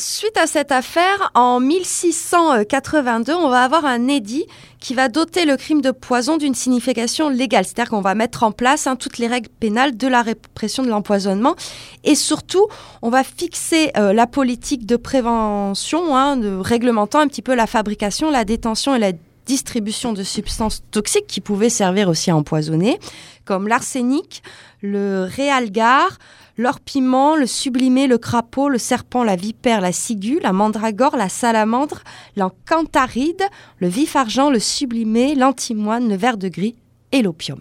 [0.00, 4.46] Suite à cette affaire, en 1682, on va avoir un édit
[4.78, 7.66] qui va doter le crime de poison d'une signification légale.
[7.66, 10.88] C'est-à-dire qu'on va mettre en place hein, toutes les règles pénales de la répression de
[10.88, 11.54] l'empoisonnement.
[12.02, 12.66] Et surtout,
[13.02, 18.30] on va fixer euh, la politique de prévention, hein, réglementant un petit peu la fabrication,
[18.30, 19.12] la détention et la
[19.44, 22.98] distribution de substances toxiques qui pouvaient servir aussi à empoisonner,
[23.44, 24.42] comme l'arsenic,
[24.80, 26.18] le réalgar,
[26.56, 32.02] l'orpiment, le sublimé, le crapaud, le serpent, la vipère, la ciguë, la mandragore, la salamandre,
[32.36, 33.42] l'encantharide,
[33.78, 36.74] le vif argent, le sublimé, l'antimoine, le vert de gris
[37.12, 37.58] et l'opium.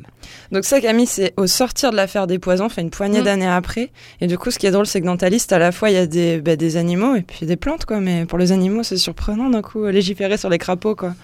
[0.51, 3.23] Donc ça Camille c'est au sortir de l'affaire des poisons, fait une poignée Mm.
[3.23, 3.89] d'années après.
[4.21, 5.89] Et du coup ce qui est drôle c'est que dans ta liste à la fois
[5.89, 7.99] il y a des, bah, des animaux et puis des plantes quoi.
[7.99, 11.15] Mais pour les animaux c'est surprenant d'un coup légiférer sur les crapauds quoi.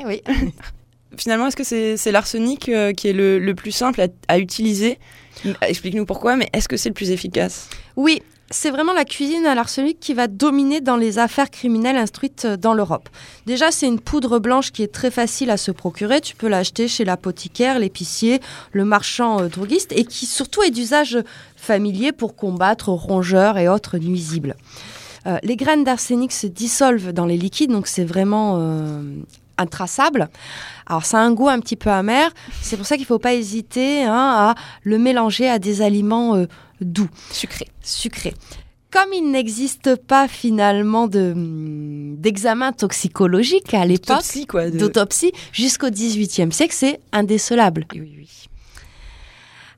[0.00, 0.22] Eh oui.
[1.18, 4.38] Finalement est-ce que c'est c'est l'arsenic euh, qui est le, le plus simple à, à
[4.38, 4.98] utiliser
[5.60, 7.68] Explique-nous pourquoi, mais est-ce que c'est le plus efficace?
[7.96, 12.44] Oui, c'est vraiment la cuisine à l'arsenic qui va dominer dans les affaires criminelles instruites
[12.44, 13.08] euh, dans l'Europe.
[13.46, 16.20] Déjà, c'est une poudre blanche qui est très facile à se procurer.
[16.20, 18.40] Tu peux l'acheter chez l'apothicaire, l'épicier,
[18.72, 21.18] le marchand euh, droguiste et qui surtout est d'usage
[21.56, 24.56] familier pour combattre rongeurs et autres nuisibles.
[25.26, 29.02] Euh, les graines d'arsenic se dissolvent dans les liquides, donc c'est vraiment euh,
[29.62, 30.28] intraçable.
[30.86, 33.18] Alors ça a un goût un petit peu amer, c'est pour ça qu'il ne faut
[33.18, 34.12] pas hésiter hein,
[34.52, 36.46] à le mélanger à des aliments euh,
[36.80, 37.68] doux, Sucré.
[37.82, 38.34] sucrés.
[38.90, 41.32] Comme il n'existe pas finalement de,
[42.18, 44.68] d'examen toxicologique à l'époque, Autopsie, quoi.
[44.68, 47.86] de- d'autopsie, jusqu'au XVIIIe siècle, c'est indécelable.
[47.94, 48.28] Oui, oui, oui.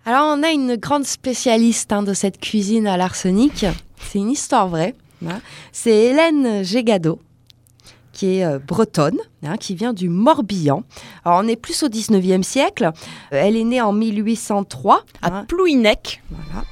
[0.04, 3.64] Alors, on a une grande spécialiste hein, de cette cuisine à l'arsenic.
[4.00, 4.94] C'est une histoire vraie.
[5.26, 5.40] hein.
[5.72, 7.20] C'est Hélène Gégado,
[8.14, 10.82] qui est euh, bretonne, hein, qui vient du Morbihan.
[11.24, 12.84] Alors, on est plus au 19e siècle.
[13.32, 15.02] Euh, elle est née en 1803.
[15.20, 15.44] À hein.
[15.46, 16.22] Plouinec.
[16.30, 16.64] Voilà.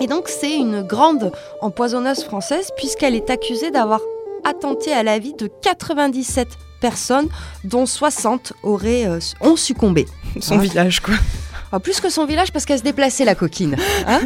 [0.00, 4.00] Et donc, c'est une grande empoisonneuse française, puisqu'elle est accusée d'avoir
[4.44, 6.48] attenté à la vie de 97
[6.80, 7.28] personnes,
[7.64, 10.06] dont 60 auraient, euh, ont succombé.
[10.40, 10.62] Son Ah.
[10.62, 11.14] village, quoi.
[11.72, 13.76] Ah, plus que son village, parce qu'elle se déplaçait, la coquine.
[14.06, 14.20] hein.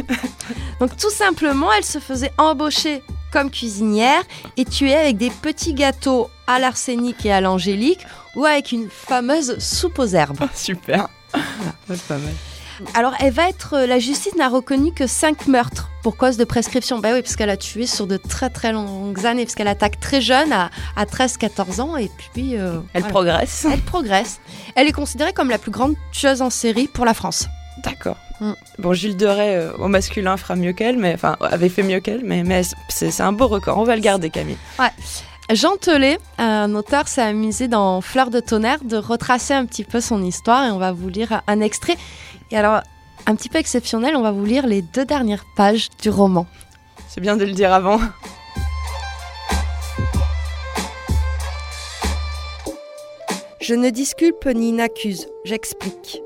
[0.81, 4.21] donc, tout simplement, elle se faisait embaucher comme cuisinière
[4.57, 9.57] et tuer avec des petits gâteaux à l'arsenic et à l'angélique, ou avec une fameuse
[9.59, 10.39] soupe aux herbes.
[10.55, 11.09] Super.
[11.31, 12.33] Pas mal.
[12.93, 13.73] Alors, elle va être.
[13.75, 16.99] euh, La justice n'a reconnu que 5 meurtres pour cause de prescription.
[16.99, 19.99] Bah oui, parce qu'elle a tué sur de très très longues années, parce qu'elle attaque
[19.99, 22.55] très jeune, à, à 13-14 ans, et puis.
[22.57, 23.11] euh, Elle voilà.
[23.11, 23.67] progresse.
[23.69, 24.39] Elle progresse.
[24.75, 27.47] Elle est considérée comme la plus grande tueuse en série pour la France.
[27.83, 28.15] D'accord.
[28.39, 28.53] Mm.
[28.77, 31.99] Bon, Gilles de Rais, euh, au masculin, fera mieux qu'elle, mais enfin, avait fait mieux
[31.99, 33.77] qu'elle, mais, mais c'est c'est un beau record.
[33.77, 34.57] On va le garder, Camille.
[35.51, 39.99] Jean Telet, un auteur, s'est amusé dans Fleur de tonnerre de retracer un petit peu
[39.99, 41.97] son histoire et on va vous lire un extrait.
[42.51, 42.81] Et alors,
[43.25, 46.45] un petit peu exceptionnel, on va vous lire les deux dernières pages du roman.
[47.07, 47.99] C'est bien de le dire avant.
[53.59, 56.21] Je ne disculpe ni n'accuse, j'explique.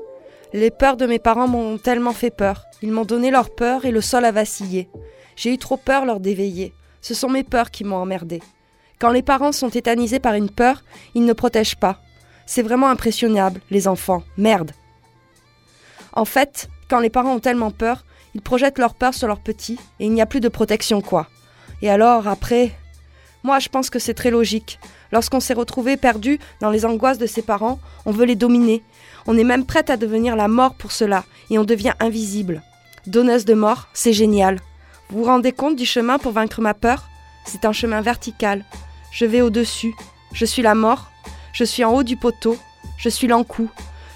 [0.54, 2.66] Les peurs de mes parents m'ont tellement fait peur.
[2.80, 4.88] Ils m'ont donné leur peur et le sol a vacillé.
[5.34, 6.72] J'ai eu trop peur lors d'éveiller.
[7.00, 8.40] Ce sont mes peurs qui m'ont emmerdé.
[9.00, 10.84] Quand les parents sont tétanisés par une peur,
[11.16, 12.00] ils ne protègent pas.
[12.46, 14.22] C'est vraiment impressionnable, les enfants.
[14.36, 14.70] Merde.
[16.12, 18.04] En fait, quand les parents ont tellement peur,
[18.36, 21.26] ils projettent leur peur sur leurs petits et il n'y a plus de protection, quoi.
[21.82, 22.70] Et alors, après.
[23.44, 24.80] Moi, je pense que c'est très logique.
[25.12, 28.82] Lorsqu'on s'est retrouvé perdu dans les angoisses de ses parents, on veut les dominer.
[29.26, 32.62] On est même prête à devenir la mort pour cela, et on devient invisible.
[33.06, 34.60] Donneuse de mort, c'est génial.
[35.10, 37.06] Vous vous rendez compte du chemin pour vaincre ma peur?
[37.44, 38.64] C'est un chemin vertical.
[39.12, 39.94] Je vais au-dessus.
[40.32, 41.10] Je suis la mort.
[41.52, 42.56] Je suis en haut du poteau.
[42.96, 43.68] Je suis l'encou.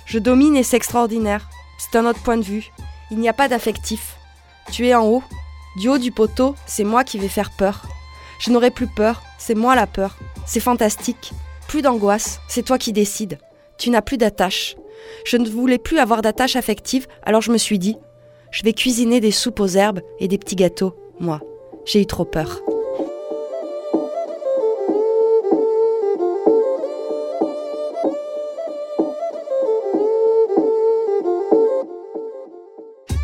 [0.06, 1.50] Je domine et c'est extraordinaire.
[1.78, 2.72] C'est un autre point de vue.
[3.10, 4.16] Il n'y a pas d'affectif.
[4.72, 5.22] Tu es en haut.
[5.76, 7.82] Du haut du poteau, c'est moi qui vais faire peur.
[8.38, 10.16] Je n'aurai plus peur, c'est moi la peur.
[10.46, 11.32] C'est fantastique.
[11.66, 13.38] Plus d'angoisse, c'est toi qui décides.
[13.78, 14.76] Tu n'as plus d'attache.
[15.24, 17.96] Je ne voulais plus avoir d'attache affective, alors je me suis dit,
[18.50, 21.40] je vais cuisiner des soupes aux herbes et des petits gâteaux, moi.
[21.84, 22.60] J'ai eu trop peur.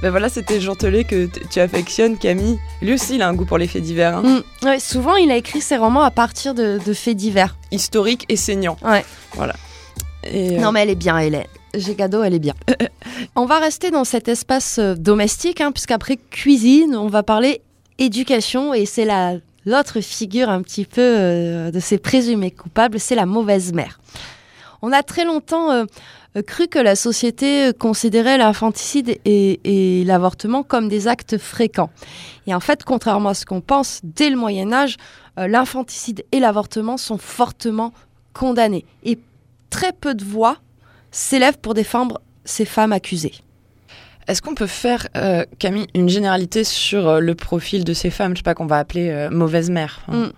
[0.04, 2.58] Ben voilà, c'était Jean Telet que tu affectionnes, Camille.
[2.82, 4.18] Lui aussi, il a un goût pour les faits divers.
[4.18, 4.42] hein.
[4.62, 4.66] Mm.
[4.66, 7.56] Ouais, souvent, il a écrit ses romans à partir de, de faits divers.
[7.72, 8.76] Historique et saignant.
[8.84, 9.02] Ouais.
[9.32, 9.54] Voilà.
[10.30, 11.46] Et, euh, Non, mais elle est bien, Hélène.
[11.72, 12.52] Gégado, elle est bien.
[13.34, 17.62] on va rester dans cet espace euh, domestique, hein, puisqu'après cuisine, on va parler
[17.96, 23.14] éducation, et c'est la l'autre figure un petit peu euh, de ces présumés coupables, c'est
[23.14, 24.00] la mauvaise mère.
[24.82, 25.84] On a très longtemps euh,
[26.42, 31.90] cru que la société euh, considérait l'infanticide et, et l'avortement comme des actes fréquents.
[32.46, 34.96] Et en fait, contrairement à ce qu'on pense, dès le Moyen Âge,
[35.38, 37.92] euh, l'infanticide et l'avortement sont fortement
[38.32, 38.84] condamnés.
[39.04, 39.18] Et
[39.70, 40.58] très peu de voix
[41.10, 43.34] s'élèvent pour défendre ces femmes accusées.
[44.26, 48.32] Est-ce qu'on peut faire, euh, Camille, une généralité sur euh, le profil de ces femmes,
[48.32, 50.26] je sais pas, qu'on va appeler euh, mauvaises mères hein.
[50.26, 50.32] Mm.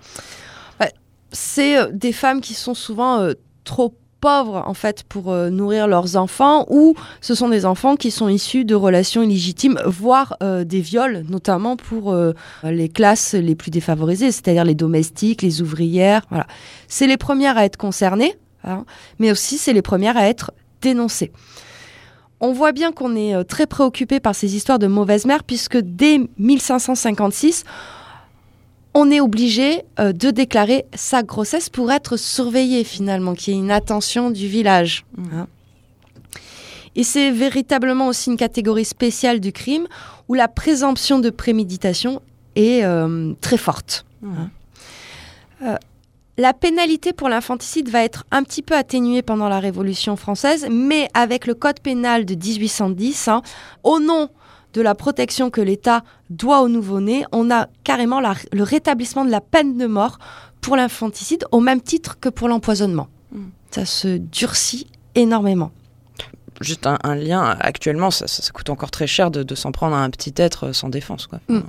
[1.32, 3.94] C'est euh, des femmes qui sont souvent euh, trop
[4.26, 8.28] pauvres en fait pour euh, nourrir leurs enfants ou ce sont des enfants qui sont
[8.28, 12.32] issus de relations illégitimes voire euh, des viols notamment pour euh,
[12.64, 16.48] les classes les plus défavorisées c'est-à-dire les domestiques les ouvrières voilà.
[16.88, 18.34] C'est les premières à être concernées
[18.64, 18.84] hein,
[19.20, 20.50] mais aussi c'est les premières à être
[20.82, 21.30] dénoncées.
[22.40, 26.18] On voit bien qu'on est très préoccupé par ces histoires de mauvaises mères puisque dès
[26.38, 27.62] 1556
[28.98, 33.60] on est obligé euh, de déclarer sa grossesse pour être surveillé finalement, qu'il y ait
[33.60, 35.04] une attention du village.
[35.32, 35.46] hein.
[36.98, 39.86] Et c'est véritablement aussi une catégorie spéciale du crime
[40.28, 42.22] où la présomption de préméditation
[42.54, 44.06] est euh, très forte.
[44.24, 44.50] hein.
[45.62, 45.76] Euh,
[46.38, 51.08] la pénalité pour l'infanticide va être un petit peu atténuée pendant la Révolution française, mais
[51.14, 53.42] avec le Code pénal de 1810, hein,
[53.84, 54.28] au nom
[54.74, 59.30] de la protection que l'État doit aux nouveau-nés, on a carrément la- le rétablissement de
[59.30, 60.18] la peine de mort
[60.60, 63.08] pour l'infanticide au même titre que pour l'empoisonnement.
[63.32, 63.40] Mm.
[63.70, 65.70] Ça se durcit énormément.
[66.60, 69.72] Juste un, un lien, actuellement, ça, ça- ça coûte encore très cher de, de s'en
[69.72, 71.26] prendre à un petit être sans défense.
[71.26, 71.40] Quoi.
[71.48, 71.60] Mm.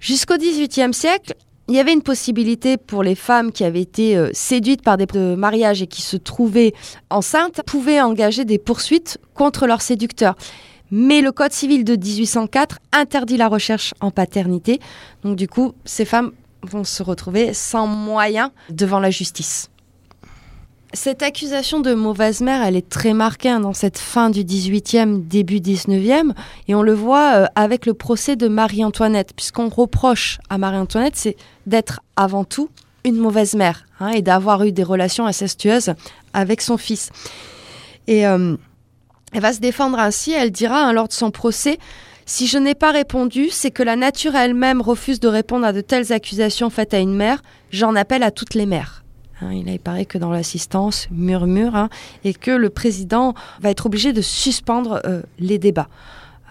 [0.00, 1.34] Jusqu'au XVIIIe siècle,
[1.68, 5.06] il y avait une possibilité pour les femmes qui avaient été euh, séduites par des
[5.06, 6.74] de mariages et qui se trouvaient
[7.08, 10.34] enceintes, pouvaient engager des poursuites contre leurs séducteurs.
[10.90, 14.80] Mais le Code civil de 1804 interdit la recherche en paternité.
[15.22, 19.70] Donc du coup, ces femmes vont se retrouver sans moyens devant la justice.
[20.94, 25.26] Cette accusation de mauvaise mère, elle est très marquée hein, dans cette fin du 18e,
[25.26, 26.32] début 19e.
[26.68, 31.36] Et on le voit euh, avec le procès de Marie-Antoinette, puisqu'on reproche à Marie-Antoinette, c'est
[31.66, 32.68] d'être avant tout
[33.02, 35.94] une mauvaise mère hein, et d'avoir eu des relations incestueuses
[36.32, 37.10] avec son fils.
[38.06, 38.56] Et euh,
[39.34, 41.78] elle va se défendre ainsi, elle dira hein, lors de son procès,
[42.24, 45.80] si je n'ai pas répondu, c'est que la nature elle-même refuse de répondre à de
[45.80, 49.04] telles accusations faites à une mère, j'en appelle à toutes les mères.
[49.42, 51.90] Hein, il, il paraît que dans l'assistance, murmure, hein,
[52.22, 55.88] et que le président va être obligé de suspendre euh, les débats.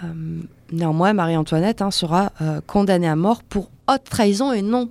[0.03, 0.41] Euh,
[0.71, 4.89] néanmoins, Marie-Antoinette hein, sera euh, condamnée à mort pour haute trahison et non.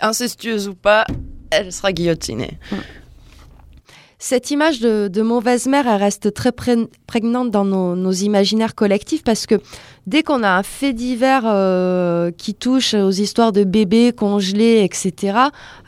[0.00, 1.06] Incestueuse ou pas,
[1.50, 2.58] elle sera guillotinée.
[4.20, 8.74] Cette image de, de mauvaise mère, elle reste très pré- prégnante dans nos, nos imaginaires
[8.74, 9.54] collectifs parce que
[10.08, 15.38] dès qu'on a un fait divers euh, qui touche aux histoires de bébés congelés, etc.,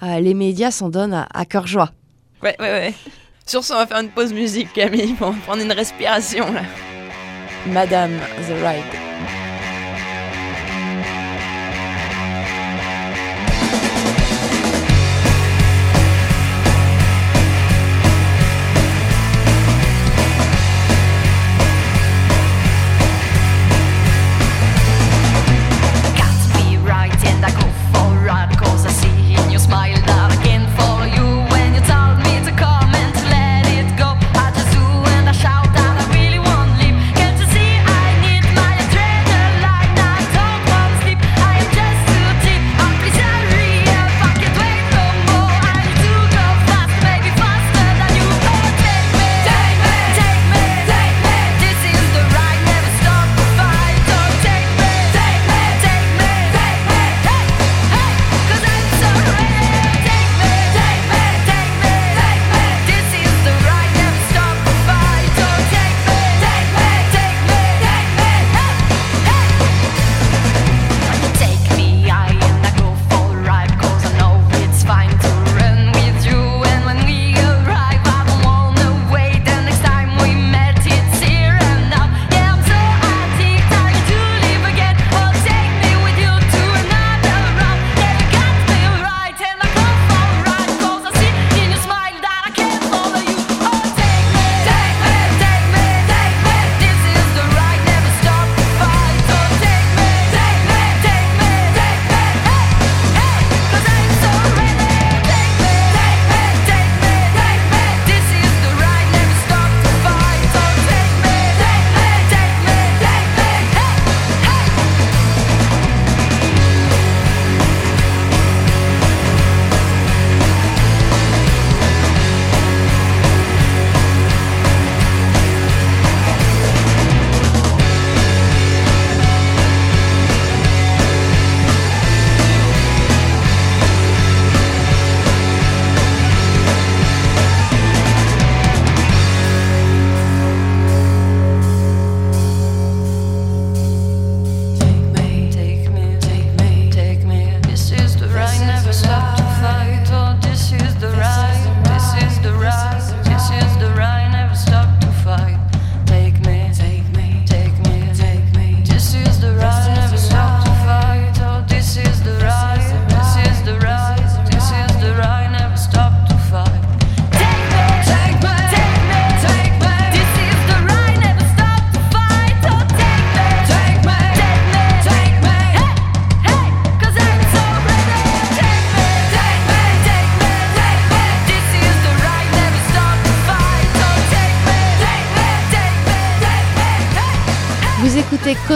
[0.04, 1.90] euh, les médias s'en donnent à, à cœur joie.
[2.42, 2.94] Ouais, ouais, ouais.
[3.46, 6.62] Sur ce, on va faire une pause musique, Camille, pour prendre une respiration, là.
[7.66, 8.12] Madame
[8.48, 9.39] The Ride.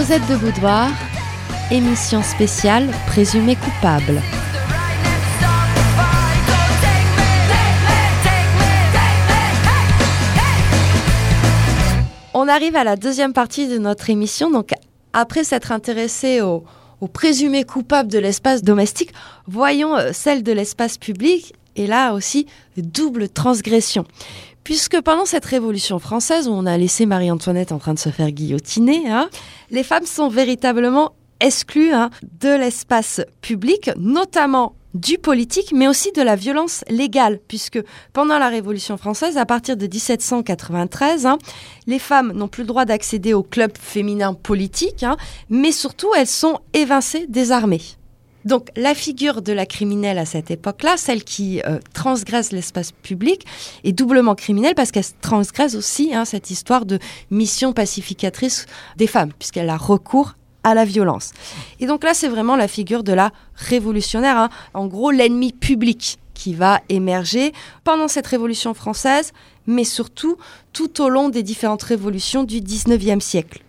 [0.06, 0.90] Cosette de Boudoir,
[1.70, 4.20] émission spéciale présumée coupable.
[12.34, 14.50] On arrive à la deuxième partie de notre émission.
[14.50, 14.72] Donc,
[15.14, 16.64] après s'être intéressé au,
[17.00, 19.14] au présumé coupable de l'espace domestique,
[19.46, 21.54] voyons euh, celle de l'espace public.
[21.76, 22.46] Et là aussi,
[22.76, 24.04] double transgression.
[24.64, 28.30] Puisque pendant cette Révolution française, où on a laissé Marie-Antoinette en train de se faire
[28.32, 29.28] guillotiner, hein,
[29.70, 32.08] les femmes sont véritablement exclues hein,
[32.40, 37.78] de l'espace public, notamment du politique, mais aussi de la violence légale, puisque
[38.14, 41.36] pendant la Révolution française, à partir de 1793, hein,
[41.86, 45.18] les femmes n'ont plus le droit d'accéder au club féminin politique, hein,
[45.50, 47.82] mais surtout elles sont évincées des armées.
[48.44, 53.46] Donc la figure de la criminelle à cette époque-là, celle qui euh, transgresse l'espace public,
[53.84, 56.98] est doublement criminelle parce qu'elle transgresse aussi hein, cette histoire de
[57.30, 58.66] mission pacificatrice
[58.96, 61.32] des femmes, puisqu'elle a recours à la violence.
[61.80, 64.48] Et donc là, c'est vraiment la figure de la révolutionnaire, hein.
[64.72, 67.52] en gros l'ennemi public qui va émerger
[67.84, 69.32] pendant cette révolution française,
[69.66, 70.36] mais surtout
[70.72, 73.62] tout au long des différentes révolutions du 19e siècle.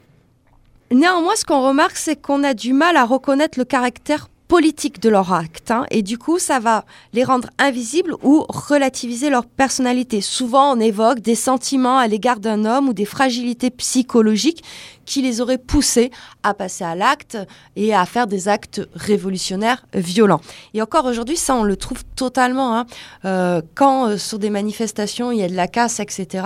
[0.91, 5.09] Néanmoins, ce qu'on remarque, c'est qu'on a du mal à reconnaître le caractère politique de
[5.09, 5.71] leur acte.
[5.71, 10.21] hein, et du coup, ça va les rendre invisibles ou relativiser leur personnalité.
[10.21, 14.63] Souvent, on évoque des sentiments à l'égard d'un homme ou des fragilités psychologiques
[15.05, 16.11] qui les auraient poussés
[16.43, 17.37] à passer à l'acte
[17.75, 20.41] et à faire des actes révolutionnaires violents.
[20.73, 22.77] Et encore aujourd'hui, ça, on le trouve totalement.
[22.77, 22.85] hein.
[23.25, 26.45] Euh, quand euh, sur des manifestations, il y a de la casse, etc.,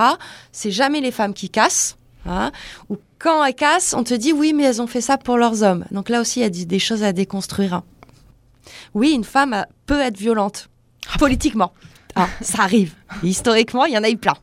[0.51, 1.97] c'est jamais les femmes qui cassent.
[2.25, 2.51] hein,
[2.89, 5.61] ou quand elles cassent, on te dit oui, mais elles ont fait ça pour leurs
[5.63, 5.85] hommes.
[5.91, 7.73] Donc là aussi, il y a des- choses à déconstruire.
[7.73, 7.83] hein.
[8.93, 10.69] Oui, une femme euh, peut être violente,
[11.19, 11.73] politiquement.
[12.15, 12.93] Ah, ça arrive.
[13.23, 14.35] Historiquement, il y en a eu plein.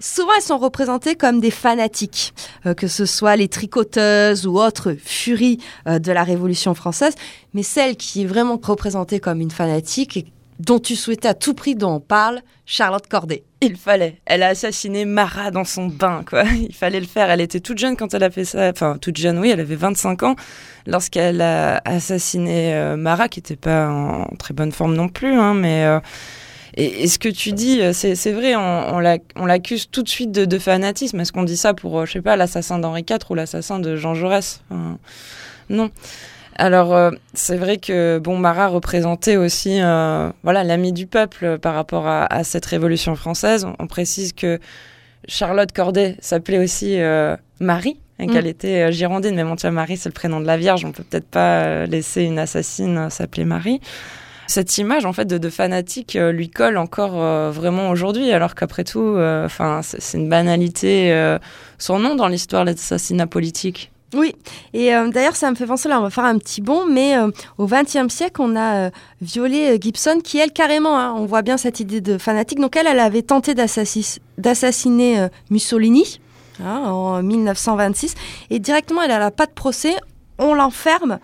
[0.00, 2.34] Souvent, elles sont représentées comme des fanatiques,
[2.66, 5.58] euh, que ce soit les tricoteuses ou autres furies
[5.88, 7.14] euh, de la Révolution française.
[7.54, 10.26] Mais celle qui est vraiment représentée comme une fanatique et
[10.60, 13.44] dont tu souhaitais à tout prix dont on parle, Charlotte Corday.
[13.64, 14.16] Il fallait.
[14.26, 16.44] Elle a assassiné Marat dans son bain, quoi.
[16.68, 17.30] Il fallait le faire.
[17.30, 18.68] Elle était toute jeune quand elle a fait ça.
[18.70, 20.36] Enfin, toute jeune, oui, elle avait 25 ans
[20.86, 25.54] lorsqu'elle a assassiné euh, Marat, qui n'était pas en très bonne forme non plus, hein,
[25.54, 25.84] mais.
[25.84, 26.00] euh,
[26.76, 30.08] et, ce que tu dis, euh, c'est vrai, on, on l'ac- on l'accuse tout de
[30.08, 31.20] suite de, fanatisme.
[31.20, 34.14] Est-ce qu'on dit ça pour, je sais pas, l'assassin d'Henri IV ou l'assassin de Jean
[34.14, 34.60] Jaurès?
[35.70, 35.90] Non.
[36.56, 41.74] Alors, euh, c'est vrai que bon, Marat représentait aussi euh, voilà, l'ami du peuple par
[41.74, 43.64] rapport à, à cette Révolution française.
[43.64, 44.60] On, on précise que
[45.26, 48.30] Charlotte Corday s'appelait aussi euh, Marie, et Mm.
[48.30, 49.34] qu'elle était girondine.
[49.34, 50.84] Mais bon, tiens, Marie, c'est le prénom de la Vierge.
[50.84, 53.80] On peut peut-être pas laisser une assassine s'appeler Marie.
[54.46, 57.14] Cette image, en fait, de, de fanatique lui colle encore
[57.50, 61.36] vraiment aujourd'hui, alors qu'après tout, enfin, c'est une banalité
[61.78, 63.90] son nom dans l'histoire de l'assassinat politique.
[64.14, 64.34] Oui,
[64.72, 67.16] et euh, d'ailleurs, ça me fait penser, là, on va faire un petit bond, mais
[67.16, 68.90] euh, au XXe siècle, on a euh,
[69.36, 72.60] euh, Gibson, qui, elle, carrément, hein, on voit bien cette idée de fanatique.
[72.60, 73.54] Donc, elle, elle avait tenté
[74.38, 76.20] d'assassiner Mussolini
[76.62, 78.14] hein, en 1926,
[78.50, 79.94] et directement, elle n'a pas de procès,
[80.38, 81.18] on l'enferme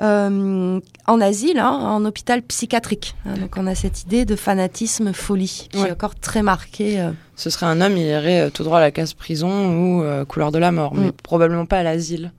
[0.00, 3.14] euh, en asile, hein, en hôpital psychiatrique.
[3.26, 3.34] hein.
[3.38, 5.88] donc, on a cette idée de fanatisme folie, qui Ouais.
[5.88, 7.00] est encore très marquée.
[7.00, 7.10] euh,
[7.42, 10.24] Ce serait un homme, il irait euh, tout droit à la case prison ou euh,
[10.24, 11.12] couleur de la mort, mais Mm.
[11.24, 12.30] probablement pas à l'asile.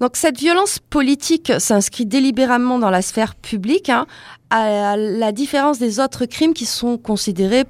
[0.00, 4.06] Donc cette violence politique s'inscrit délibérément dans la sphère publique, hein,
[4.50, 7.64] à la différence des autres crimes qui sont considérés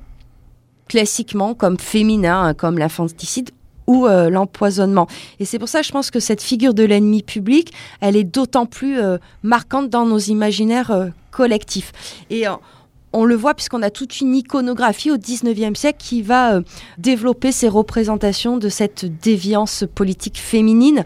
[0.88, 3.50] classiquement comme féminins, hein, comme l'infanticide
[3.86, 5.06] ou euh, l'empoisonnement.
[5.38, 8.24] Et c'est pour ça que je pense que cette figure de l'ennemi public, elle est
[8.24, 10.92] d'autant plus euh, marquante dans nos imaginaires
[11.30, 11.92] collectifs.
[12.28, 12.44] Et
[13.12, 16.62] on le voit puisqu'on a toute une iconographie au 19e siècle qui va euh,
[16.98, 21.04] développer ces représentations de cette déviance politique féminine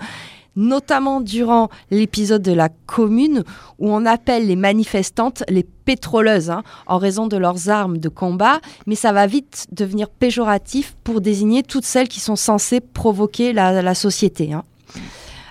[0.56, 3.42] notamment durant l'épisode de la commune
[3.78, 8.60] où on appelle les manifestantes les pétroleuses hein, en raison de leurs armes de combat,
[8.86, 13.94] mais ça va vite devenir péjoratif pour désigner toutes celles qui sont censées provoquer la,
[13.94, 14.52] société.
[14.52, 14.64] hein.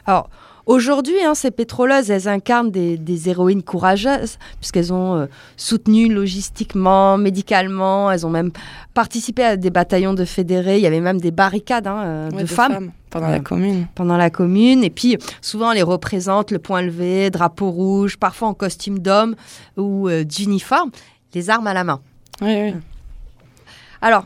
[0.06, 0.30] Alors,
[0.66, 5.26] Aujourd'hui, hein, ces pétroleuses, elles incarnent des, des héroïnes courageuses, puisqu'elles ont euh,
[5.58, 8.52] soutenu logistiquement, médicalement, elles ont même
[8.94, 12.44] participé à des bataillons de fédérés, il y avait même des barricades hein, euh, Ouais,
[12.44, 13.88] de, femmes pendant la commune.
[13.94, 14.86] pendant la commune.
[14.86, 19.36] Et puis, souvent, on les représente le point levé, drapeau rouge, parfois en costume d'homme
[19.76, 20.92] ou euh, d'uniforme,
[21.34, 22.00] les armes à la main.
[22.42, 22.74] Oui, oui.
[24.02, 24.26] Alors,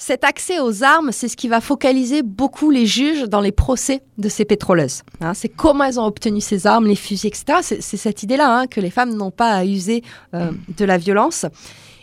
[0.00, 4.00] cet accès aux armes, c'est ce qui va focaliser beaucoup les juges dans les procès
[4.16, 5.02] de ces pétroleuses.
[5.20, 7.58] Hein, c'est comment elles ont obtenu ces armes, les fusils, etc.
[7.62, 10.02] C'est, cette idée-là, hein, que les femmes n'ont pas à user
[10.34, 11.44] euh, de la violence.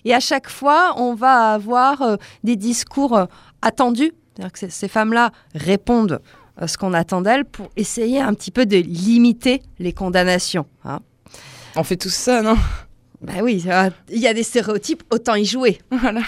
[0.04, 3.26] Et à chaque fois, on va avoir euh, des discours euh,
[3.62, 4.12] attendus.
[4.36, 6.22] C'est-à-dire que ces- femmes-là répondent
[6.58, 10.66] à ce qu'on attend d'elles pour essayer un petit peu de limiter les condamnations.
[10.84, 11.00] hein.
[11.78, 12.56] On fait tout ça, non?
[13.22, 15.80] Ben oui, euh, il y a des stéréotypes, autant y jouer.
[15.92, 16.22] Voilà.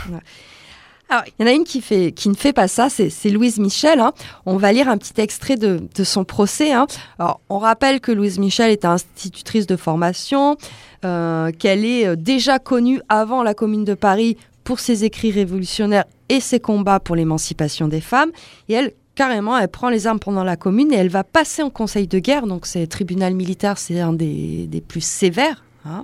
[1.10, 3.30] Alors, il y en a une qui, fait, qui ne fait pas ça, c'est c'est
[3.30, 4.00] Louise Michel.
[4.02, 4.12] hein.
[4.46, 6.74] On va lire un petit extrait de, de son procès.
[6.74, 6.86] hein.
[7.18, 10.58] Alors, on rappelle que Louise Michel est institutrice de formation,
[11.06, 14.36] euh, qu'elle est euh, déjà connue avant la Commune de Paris
[14.66, 18.32] pour ses écrits révolutionnaires et ses combats pour l'émancipation des femmes.
[18.68, 21.70] Et elle, carrément, elle prend les armes pendant la Commune et elle va passer en
[21.70, 22.48] Conseil de guerre.
[22.48, 25.64] Donc, c'est tribunal militaire, c'est un des, des plus sévères.
[25.86, 26.04] hein.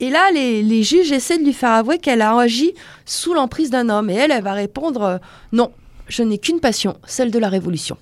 [0.00, 2.74] Et là, les, les juges essaient de lui faire avouer qu'elle a agi
[3.04, 4.10] sous l'emprise d'un homme.
[4.10, 5.18] Et elle, elle va répondre euh,
[5.52, 5.72] Non,
[6.08, 7.96] je n'ai qu'une passion, celle de la révolution.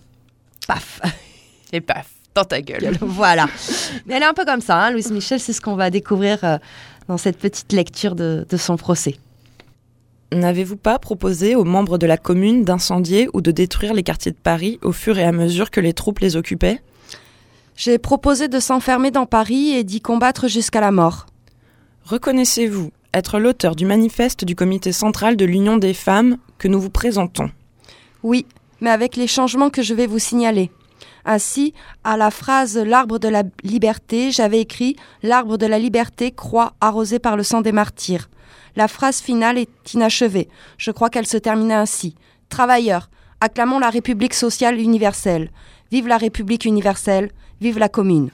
[0.66, 1.00] Paf
[1.72, 2.96] Et paf, dans ta gueule.
[3.00, 3.46] Voilà.
[4.06, 6.38] Mais elle est un peu comme ça, hein, Louise Michel, c'est ce qu'on va découvrir
[6.44, 6.58] euh,
[7.08, 9.16] dans cette petite lecture de, de son procès.
[10.32, 14.36] N'avez-vous pas proposé aux membres de la commune d'incendier ou de détruire les quartiers de
[14.36, 16.80] Paris au fur et à mesure que les troupes les occupaient?
[17.76, 21.26] J'ai proposé de s'enfermer dans Paris et d'y combattre jusqu'à la mort.
[22.04, 26.90] Reconnaissez-vous être l'auteur du manifeste du comité central de l'Union des femmes que nous vous
[26.90, 27.50] présentons
[28.24, 28.44] Oui,
[28.80, 30.70] mais avec les changements que je vais vous signaler.
[31.24, 36.72] Ainsi, à la phrase L'arbre de la liberté, j'avais écrit L'arbre de la liberté, croix
[36.80, 38.28] arrosée par le sang des martyrs.
[38.74, 40.48] La phrase finale est inachevée.
[40.78, 42.16] Je crois qu'elle se terminait ainsi.
[42.48, 45.50] Travailleurs, acclamons la République sociale universelle.
[45.92, 47.30] Vive la République universelle,
[47.60, 48.30] vive la commune.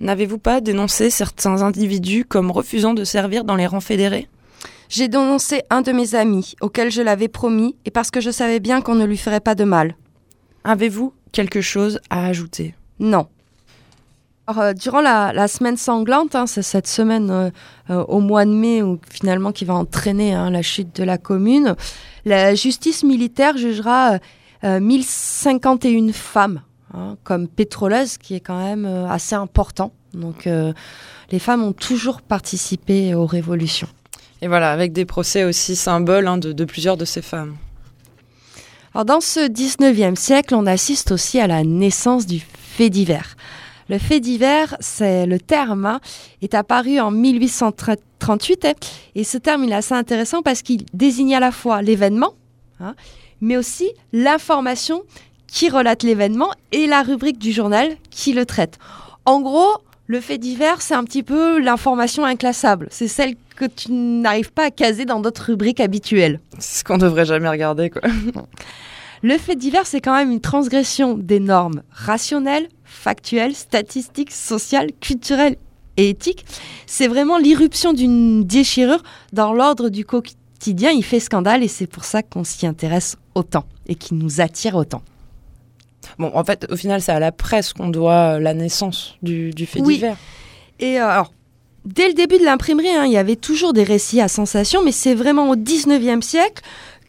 [0.00, 4.28] N'avez-vous pas dénoncé certains individus comme refusant de servir dans les rangs fédérés?
[4.88, 8.60] J'ai dénoncé un de mes amis, auquel je l'avais promis, et parce que je savais
[8.60, 9.94] bien qu'on ne lui ferait pas de mal.
[10.64, 12.74] Avez-vous quelque chose à ajouter?
[12.98, 13.26] Non.
[14.46, 17.50] Alors, euh, durant la, la semaine sanglante, hein, c'est cette semaine euh,
[17.90, 21.18] euh, au mois de mai où, finalement qui va entraîner hein, la chute de la
[21.18, 21.76] commune,
[22.24, 24.18] la justice militaire jugera
[24.64, 26.62] euh, 1051 femmes
[26.94, 29.92] hein, comme pétroleuses, qui est quand même euh, assez important.
[30.14, 30.72] Donc euh,
[31.30, 33.88] les femmes ont toujours participé aux révolutions.
[34.42, 37.56] Et voilà, avec des procès aussi symboles hein, de, de plusieurs de ces femmes.
[38.94, 43.36] Alors dans ce 19e siècle, on assiste aussi à la naissance du fait divers.
[43.88, 46.00] Le fait divers, c'est le terme, hein,
[46.42, 48.72] est apparu en 1838 hein,
[49.16, 52.34] et ce terme il est assez intéressant parce qu'il désigne à la fois l'événement,
[52.78, 52.94] hein,
[53.40, 55.02] mais aussi l'information
[55.50, 58.78] qui relate l'événement et la rubrique du journal qui le traite.
[59.26, 62.88] En gros, le fait divers, c'est un petit peu l'information inclassable.
[62.90, 66.40] C'est celle que tu n'arrives pas à caser dans d'autres rubriques habituelles.
[66.58, 68.02] C'est ce qu'on devrait jamais regarder, quoi.
[69.22, 75.56] Le fait divers, c'est quand même une transgression des normes rationnelles, factuelles, statistiques, sociales, culturelles
[75.98, 76.46] et éthiques.
[76.86, 79.02] C'est vraiment l'irruption d'une déchirure
[79.34, 80.90] dans l'ordre du quotidien.
[80.90, 84.74] Il fait scandale et c'est pour ça qu'on s'y intéresse autant et qui nous attire
[84.74, 85.02] autant.
[86.20, 89.64] Bon, en fait, au final, c'est à la presse qu'on doit la naissance du, du
[89.64, 89.94] fait Oui.
[89.94, 90.18] divers.
[90.78, 91.32] Et euh, alors,
[91.86, 94.92] dès le début de l'imprimerie, hein, il y avait toujours des récits à sensation, mais
[94.92, 96.62] c'est vraiment au 19e siècle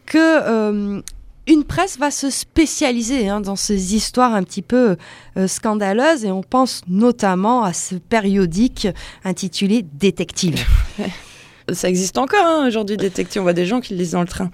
[0.05, 1.01] que euh,
[1.45, 4.95] une presse va se spécialiser hein, dans ces histoires un petit peu
[5.37, 8.87] euh, scandaleuses, et on pense notamment à ce périodique
[9.25, 10.65] intitulé Détective.
[11.73, 13.41] Ça existe encore hein, aujourd'hui, détective.
[13.41, 14.49] On voit des gens qui le lisent dans le train.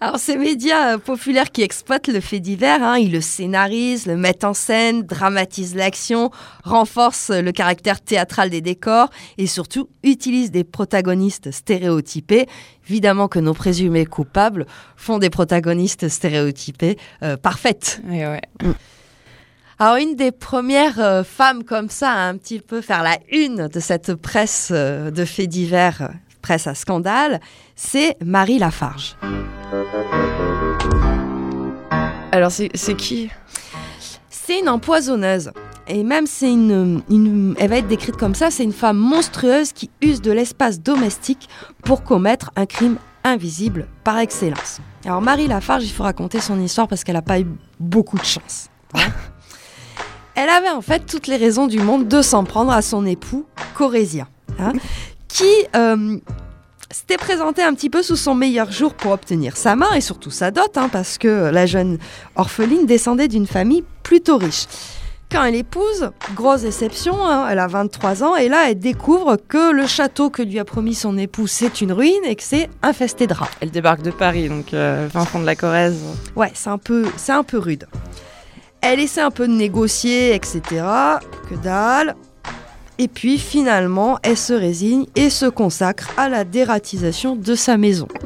[0.00, 4.16] Alors, ces médias euh, populaires qui exploitent le fait divers, hein, ils le scénarisent, le
[4.16, 6.30] mettent en scène, dramatisent l'action,
[6.64, 9.08] renforcent le caractère théâtral des décors
[9.38, 12.46] et surtout utilisent des protagonistes stéréotypés.
[12.88, 14.66] Évidemment que nos présumés coupables
[14.96, 18.00] font des protagonistes stéréotypés euh, parfaites.
[18.12, 18.42] Et ouais.
[19.78, 23.68] Alors, une des premières euh, femmes comme ça à un petit peu faire la une
[23.68, 26.08] de cette presse euh, de faits divers, euh,
[26.42, 27.40] presse à scandale,
[27.76, 29.16] c'est Marie Lafarge.
[32.32, 33.30] Alors, c'est qui?
[34.28, 35.52] C'est une empoisonneuse.
[35.86, 39.72] Et même c'est une, une- elle va être décrite comme ça, c'est une femme monstrueuse
[39.72, 41.48] qui use de l'espace domestique
[41.84, 44.80] pour commettre un crime invisible par excellence.
[45.06, 47.46] Alors Marie Lafarge, il faut raconter son histoire parce qu'elle n'a pas eu
[47.80, 48.68] beaucoup de chance.
[48.94, 49.00] hein.
[50.38, 53.44] elle avait en fait toutes les raisons du monde de s'en prendre à son époux
[53.74, 54.28] corésien,
[54.60, 54.72] hein,
[55.26, 56.16] qui euh,
[56.92, 60.30] s'était présenté un petit peu sous son meilleur jour pour obtenir sa main et surtout
[60.30, 61.98] sa dot, hein, parce que la jeune
[62.36, 64.66] orpheline descendait d'une famille plutôt riche.
[65.28, 69.72] Quand elle épouse, grosse déception, hein, elle a 23 ans et là elle découvre que
[69.72, 73.26] le château que lui a promis son époux c'est une ruine et que c'est infesté
[73.26, 73.50] de rats.
[73.60, 75.98] Elle débarque de Paris, donc euh, fin fond de la Corrèze.
[76.36, 77.88] Ouais, c'est un peu, c'est un peu rude.
[78.80, 80.60] Elle essaie un peu de négocier, etc.
[81.48, 82.14] Que dalle.
[82.98, 88.08] Et puis finalement, elle se résigne et se consacre à la dératisation de sa maison.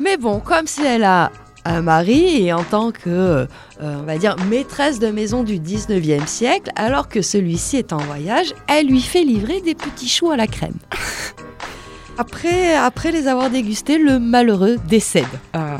[0.00, 1.32] Mais bon, comme si elle a
[1.64, 3.46] un mari et en tant que, euh,
[3.80, 8.54] on va dire, maîtresse de maison du 19e siècle, alors que celui-ci est en voyage,
[8.68, 10.76] elle lui fait livrer des petits choux à la crème.
[12.20, 15.24] Après, après les avoir dégustés, le malheureux décède.
[15.52, 15.78] Ah.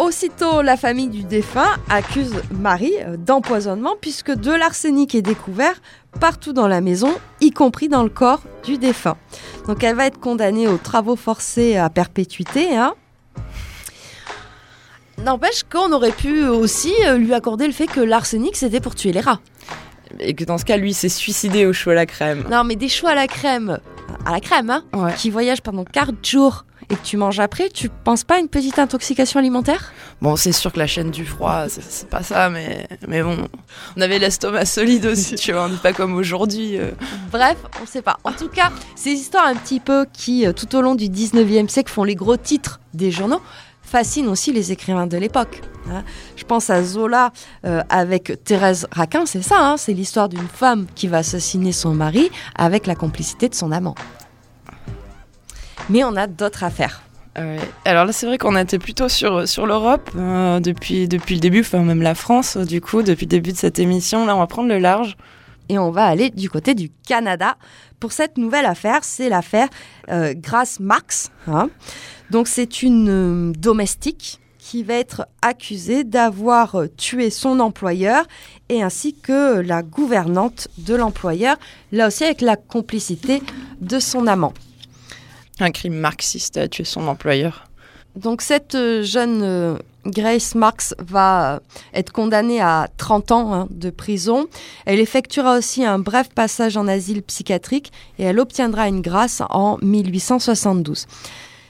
[0.00, 5.74] Aussitôt, la famille du défunt accuse Marie euh, d'empoisonnement puisque de l'arsenic est découvert
[6.20, 9.18] partout dans la maison, y compris dans le corps du défunt.
[9.66, 12.74] Donc elle va être condamnée aux travaux forcés à perpétuité.
[12.74, 12.94] Hein.
[15.18, 19.12] N'empêche qu'on aurait pu aussi euh, lui accorder le fait que l'arsenic c'était pour tuer
[19.12, 19.40] les rats.
[20.18, 22.44] Et que dans ce cas, lui, s'est suicidé au chou à la crème.
[22.50, 23.78] Non mais des choux à la crème,
[24.24, 25.12] à la crème, hein, Ouais.
[25.14, 28.48] qui voyagent pendant 4 jours et que tu manges après, tu penses pas à une
[28.48, 29.92] petite intoxication alimentaire?
[30.20, 33.36] Bon, c'est sûr que la chaîne du froid, c'est- pas ça, mais, mais bon,
[33.96, 36.76] on avait l'estomac solide aussi, tu vois, on n'est pas comme aujourd'hui.
[36.78, 36.90] euh.
[37.32, 38.18] Bref, on sait pas.
[38.24, 41.68] En tout cas, ces histoires un petit peu qui, euh, tout au long du 19e
[41.68, 43.40] siècle, font les gros titres des journaux,
[43.82, 45.62] fascinent aussi les écrivains de l'époque.
[45.90, 46.02] hein.
[46.36, 47.32] Je pense à Zola
[47.64, 51.94] euh, avec Thérèse Raquin, c'est ça, hein, c'est l'histoire d'une femme qui va assassiner son
[51.94, 53.94] mari avec la complicité de son amant.
[55.90, 57.02] Mais on a d'autres affaires.
[57.84, 61.60] Alors là, c'est vrai qu'on était plutôt sur, sur l'Europe euh, depuis, depuis le début,
[61.60, 64.26] enfin même la France, du coup, depuis le début de cette émission.
[64.26, 65.16] Là, on va prendre le large.
[65.68, 67.56] Et on va aller du côté du Canada.
[68.00, 69.68] Pour cette nouvelle affaire, c'est l'affaire
[70.10, 71.28] euh, Grace Marks.
[71.46, 71.70] hein.
[72.30, 78.24] Donc c'est une euh, domestique qui va être accusée d'avoir euh, tué son employeur
[78.68, 81.56] et ainsi que la gouvernante de l'employeur,
[81.92, 83.42] là aussi avec la complicité
[83.80, 84.52] de son amant.
[85.60, 87.64] Un crime marxiste a tué son employeur.
[88.16, 91.60] Donc cette euh, jeune euh, Grace Marks va
[91.94, 94.46] être condamnée à 30 ans hein, de prison.
[94.86, 99.76] Elle effectuera aussi un bref passage en asile psychiatrique et elle obtiendra une grâce en
[99.82, 101.06] 1872.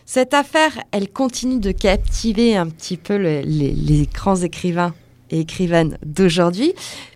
[0.06, 4.94] Cette affaire, elle continue de captiver un petit peu le- les, les grands écrivains
[5.30, 6.72] et écrivaines d'aujourd'hui,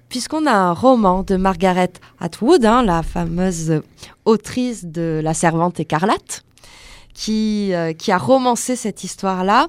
[0.08, 3.80] puisqu'on a un roman de Margaret Atwood, hein, la fameuse
[4.26, 6.44] autrice de La Servante écarlate,
[7.14, 9.68] qui, euh, qui a romancé cette histoire-là.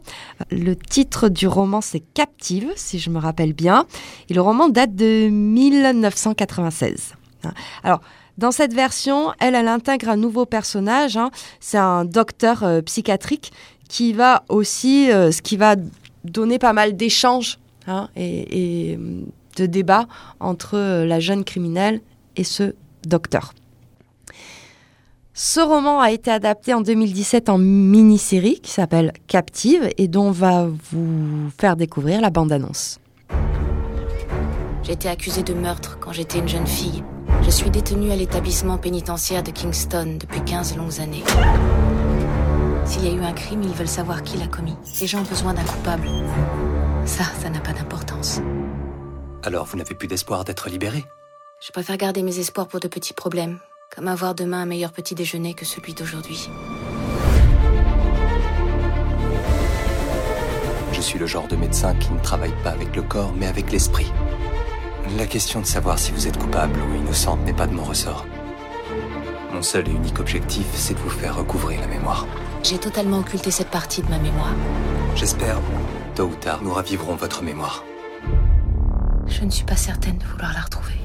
[0.52, 3.86] Le titre du roman, c'est Captive, si je me rappelle bien.
[4.30, 7.14] Et le roman date de 1996.
[7.44, 7.54] Hein.
[7.84, 8.02] Alors,
[8.38, 11.16] dans cette version, elle, elle intègre un nouveau personnage.
[11.16, 11.30] hein.
[11.60, 13.54] C'est un docteur euh, psychiatrique
[13.88, 15.76] qui va aussi, euh, ce qui va
[16.24, 18.98] donner pas mal d'échanges hein, et,
[19.58, 20.08] de débats
[20.42, 22.02] entre la jeune criminelle
[22.36, 22.74] et ce
[23.06, 23.54] docteur.
[25.38, 30.32] Ce roman a été adapté en 2017 en mini-série qui s'appelle Captive et dont on
[30.32, 33.02] va vous faire découvrir la bande-annonce.
[34.84, 37.04] J'étais accusée de meurtre quand j'étais une jeune fille.
[37.44, 41.24] Je suis détenue à l'établissement pénitentiaire de Kingston depuis 15 longues années.
[42.86, 44.78] S'il y a eu un crime, ils veulent savoir qui l'a commis.
[45.02, 46.08] Les gens ont besoin d'un coupable.
[47.06, 48.40] Ça, ça n'a pas d'importance.
[49.44, 51.04] Alors vous n'avez plus d'espoir d'être libéré?
[51.62, 53.60] Je préfère garder mes espoirs pour de petits problèmes,
[53.96, 56.50] comme avoir demain un meilleur petit déjeuner que celui d'aujourd'hui.
[60.92, 63.72] Je suis le genre de médecin qui ne travaille pas avec le corps, mais avec
[63.72, 64.12] l'esprit.
[65.18, 68.26] La question de savoir si vous êtes coupable ou innocente n'est pas de mon ressort.
[69.54, 72.28] Mon seul et unique objectif, c'est de vous faire recouvrer la mémoire.
[72.64, 74.54] J'ai totalement occulté cette partie de ma mémoire.
[75.16, 75.60] J'espère,
[76.16, 77.86] tôt ou tard, nous ravivrons votre mémoire.
[79.28, 80.96] Je ne suis pas certaine de vouloir la retrouver.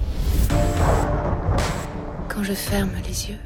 [2.41, 3.39] Quand je ferme les yeux,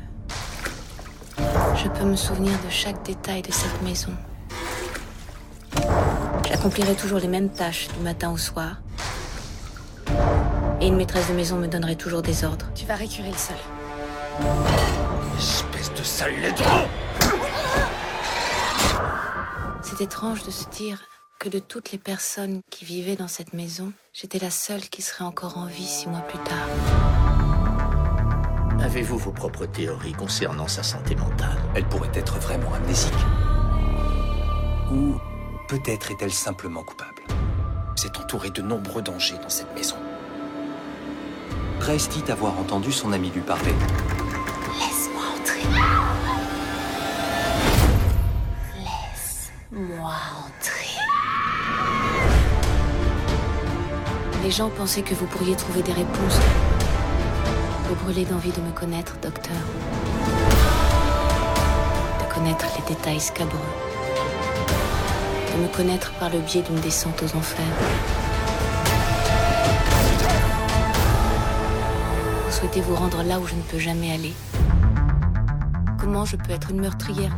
[1.36, 4.12] je peux me souvenir de chaque détail de cette maison.
[6.46, 8.82] J'accomplirai toujours les mêmes tâches du matin au soir.
[10.80, 12.66] Et une maîtresse de maison me donnerait toujours des ordres.
[12.76, 13.56] Tu vas récurer le sol.
[15.38, 16.86] Espèce de sale laidron
[19.82, 21.02] C'est étrange de se dire
[21.40, 25.24] que de toutes les personnes qui vivaient dans cette maison, j'étais la seule qui serait
[25.24, 27.13] encore en vie six mois plus tard.
[28.84, 33.14] Avez-vous vos propres théories concernant sa santé mentale Elle pourrait être vraiment amnésique.
[34.92, 35.14] Ou
[35.68, 37.22] peut-être est-elle simplement coupable.
[37.96, 39.96] Vous êtes entouré de nombreux dangers dans cette maison.
[41.80, 43.72] Grace dit avoir entendu son ami lui parler.
[44.78, 45.62] Laisse-moi entrer.
[48.76, 50.12] Laisse-moi
[50.46, 50.98] entrer.
[54.44, 56.38] Les gens pensaient que vous pourriez trouver des réponses.
[57.86, 59.56] Vous brûlez d'envie de me connaître, docteur.
[62.18, 63.58] De connaître les détails scabreux.
[65.54, 67.64] De me connaître par le biais d'une descente aux enfers.
[72.46, 74.32] Vous souhaitez vous rendre là où je ne peux jamais aller?
[75.98, 77.36] Comment je peux être une meurtrière?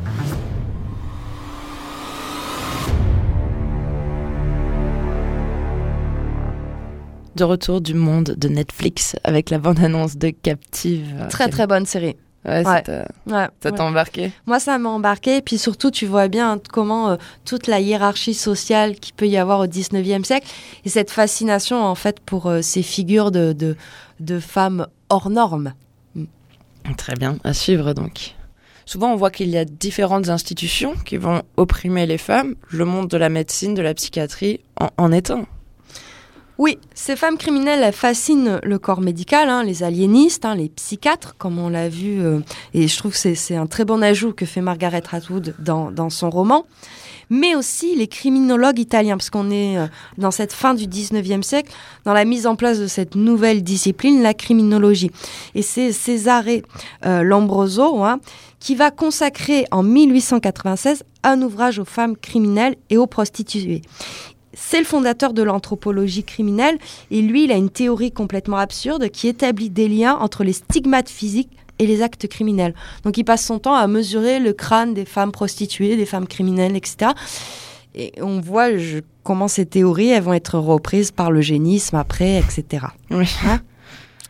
[7.37, 11.27] De retour du monde de Netflix avec la bande-annonce de Captive.
[11.29, 12.17] Très très bonne série.
[12.47, 12.83] Ouais, ça Ouais.
[12.83, 12.93] t'a
[13.27, 13.77] Ouais, ça ouais.
[13.77, 14.33] t'a embarqué.
[14.47, 15.37] Moi, ça m'a embarqué.
[15.37, 19.37] Et puis surtout, tu vois bien comment euh, toute la hiérarchie sociale qu'il peut y
[19.37, 20.47] avoir au 19e siècle
[20.87, 23.77] et cette fascination, en fait, pour euh, ces figures de, de,
[24.21, 25.75] de femmes hors normes.
[26.97, 28.35] Très bien, à suivre donc.
[28.87, 32.55] Souvent, on voit qu'il y a différentes institutions qui vont opprimer les femmes.
[32.71, 35.45] Le monde de la médecine, de la psychiatrie en, en est un.
[36.59, 41.35] Oui, ces femmes criminelles, elles fascinent le corps médical, hein, les aliénistes, hein, les psychiatres,
[41.37, 42.21] comme on l'a vu.
[42.23, 42.41] euh,
[42.73, 46.09] et je trouve que c'est- un très bon ajout que fait Margaret Atwood dans, dans
[46.09, 46.65] son roman.
[47.29, 49.87] Mais aussi les criminologues italiens, parce qu'on est euh,
[50.17, 51.73] dans cette fin du 19e siècle,
[52.05, 55.11] dans la mise en place de cette nouvelle discipline, la criminologie.
[55.55, 56.45] Et c'est Cesare
[57.05, 58.19] euh, Lombroso hein,
[58.61, 63.83] qui va consacrer en 1896 un ouvrage aux femmes criminelles et aux prostituées.
[64.59, 66.79] C'est le fondateur de l'anthropologie criminelle
[67.11, 71.11] et lui, il a une théorie complètement absurde qui établit des liens entre les stigmates
[71.11, 72.75] physiques et les actes criminels.
[73.05, 76.75] Donc il passe son temps à mesurer le crâne des femmes prostituées, des femmes criminelles,
[76.75, 77.11] etc.
[77.95, 82.87] Et on voit je- comment ces théories elles vont être reprises par l'eugénisme après, etc.
[83.11, 83.27] Oui.
[83.45, 83.61] Hein?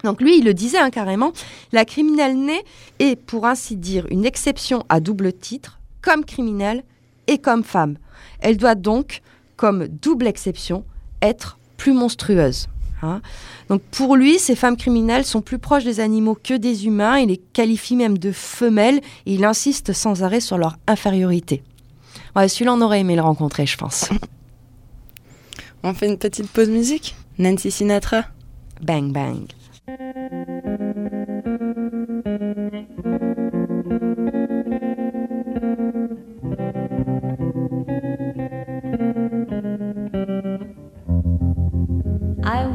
[0.02, 1.32] Donc lui, il le disait hein, carrément,
[1.72, 2.62] la criminelle née
[2.98, 6.82] est, pour ainsi dire, une exception à double titre, comme criminelle
[7.28, 7.96] et comme femme.
[8.40, 9.22] Elle doit donc,
[9.56, 10.84] comme double exception,
[11.22, 12.68] être plus monstrueuse.
[13.02, 13.20] hein.
[13.68, 17.18] Donc pour lui, ces femmes criminelles sont plus proches des animaux que des humains.
[17.18, 21.62] Il les qualifie même de femelles et il insiste sans arrêt sur leur infériorité.
[22.34, 24.08] Ouais, celui-là, on aurait aimé le rencontrer, je pense.
[25.82, 27.14] On fait une petite pause musique?
[27.38, 28.24] Nancy Sinatra?
[28.82, 29.46] Bang bang.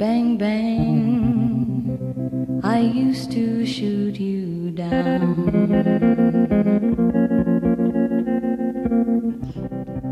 [0.00, 1.98] bang, bang.
[2.64, 5.36] I used to shoot you down.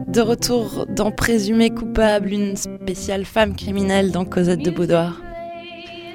[0.08, 5.22] De retour dans Présumé coupable, une spéciale femme criminelle dans Cosette de Boudoir.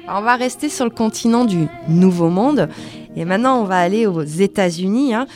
[0.06, 2.68] Alors, on va rester sur le continent du Nouveau Monde
[3.16, 5.14] et maintenant on va aller aux États-Unis.
[5.14, 5.26] hein.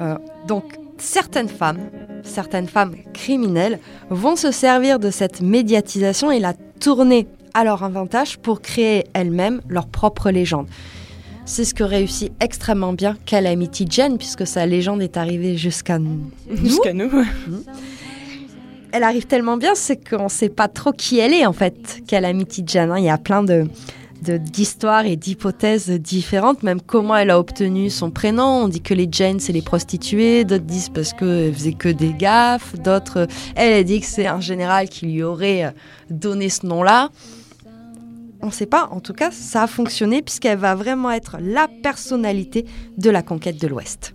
[0.00, 0.16] Euh,
[0.46, 0.64] donc
[0.96, 1.80] certaines femmes,
[2.22, 8.38] certaines femmes criminelles vont se servir de cette médiatisation et la tourner à leur avantage
[8.38, 10.66] pour créer elles-mêmes leur propre légende.
[11.44, 16.20] C'est ce que réussit extrêmement bien Calamity Jane puisque sa légende est arrivée jusqu'à nous.
[16.50, 17.10] Jusqu'à nous.
[18.92, 22.02] Elle arrive tellement bien, c'est qu'on ne sait pas trop qui elle est en fait,
[22.06, 22.92] Calamity Jane.
[22.92, 22.98] hein.
[22.98, 23.66] Il y a plein de
[24.22, 28.64] d'histoires et d'hypothèses différentes, même comment elle a obtenu son prénom.
[28.64, 32.12] On dit que les Jane, c'est les prostituées, d'autres disent parce qu'elle faisait que des
[32.12, 33.26] gaffes, d'autres,
[33.56, 35.70] elle, elle dit que c'est un général qui lui aurait euh,
[36.08, 37.10] donné ce nom-là.
[38.42, 41.68] On ne sait pas, en tout cas, ça a fonctionné puisqu'elle va vraiment être la
[41.82, 42.66] personnalité
[42.98, 44.14] de la conquête de l'Ouest.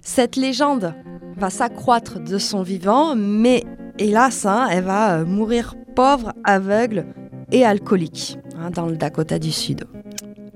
[0.00, 0.94] Cette légende
[1.36, 3.64] va s'accroître de son vivant, mais
[3.98, 7.06] hélas, hein, elle va euh, mourir pauvre, aveugle
[7.52, 9.84] et alcoolique hein, dans le Dakota du Sud.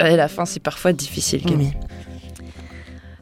[0.01, 1.75] Et la fin, c'est parfois difficile, Camille.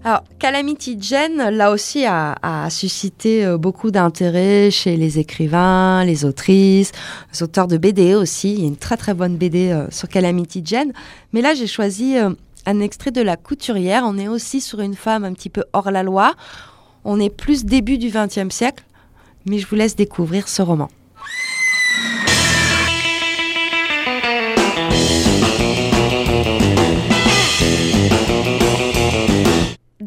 [0.05, 6.92] Alors, Calamity Jane, là aussi, a, suscité euh, beaucoup d'intérêt chez les écrivains, les autrices,
[7.32, 8.55] les auteurs de BD aussi.
[8.55, 10.92] Il y a une très très bonne BD euh, sur Calamity Jane.
[11.32, 12.30] Mais là, j'ai choisi euh,
[12.66, 14.05] un extrait de La Couturière.
[14.07, 16.34] On est aussi sur une femme un petit peu hors la loi.
[17.05, 18.84] On est plus début du XXe siècle,
[19.46, 20.88] mais je vous laisse découvrir ce roman.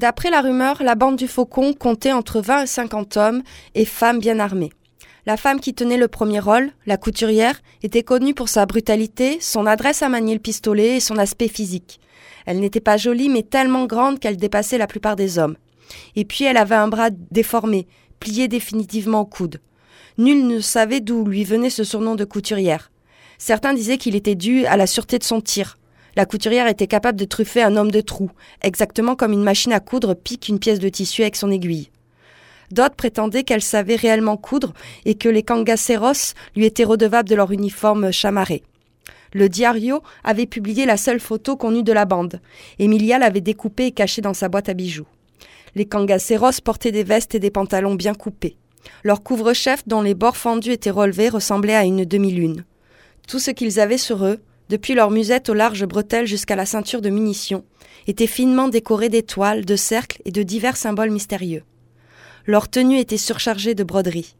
[0.01, 3.43] D'après la rumeur, la bande du Faucon comptait entre 20 et 50 hommes
[3.75, 4.71] et femmes bien armés.
[5.27, 9.67] La femme qui tenait le premier rôle, la couturière, était connue pour sa brutalité, son
[9.67, 11.99] adresse à manier le pistolet et son aspect physique.
[12.47, 15.55] Elle n'était pas jolie, mais tellement grande qu'elle dépassait la plupart des hommes.
[16.15, 17.85] Et puis elle avait un bras déformé,
[18.19, 19.61] plié définitivement au coude.
[20.17, 22.89] Nul ne savait d'où lui venait ce surnom de couturière.
[23.37, 25.77] Certains disaient qu'il était dû à la sûreté de son tir.
[26.15, 28.31] La couturière était capable de truffer un homme de trou,
[28.61, 31.89] exactement comme une machine à coudre pique une pièce de tissu avec son aiguille.
[32.71, 34.73] D'autres prétendaient qu'elle savait réellement coudre
[35.05, 38.63] et que les cangaceros lui étaient redevables de leur uniforme chamarré.
[39.33, 42.41] Le Diario avait publié la seule photo qu'on eut de la bande.
[42.79, 45.07] Emilia l'avait découpée et cachée dans sa boîte à bijoux.
[45.75, 48.57] Les cangaceros portaient des vestes et des pantalons bien coupés.
[49.03, 52.65] Leur couvre-chef, dont les bords fendus étaient relevés, ressemblait à une demi-lune.
[53.27, 54.39] Tout ce qu'ils avaient sur eux,
[54.71, 57.65] depuis leur musette aux larges bretelles jusqu'à la ceinture de munitions,
[58.07, 61.63] était finement décoré d'étoiles, de cercles et de divers symboles mystérieux.
[62.45, 64.37] Leur tenue était surchargée de broderies.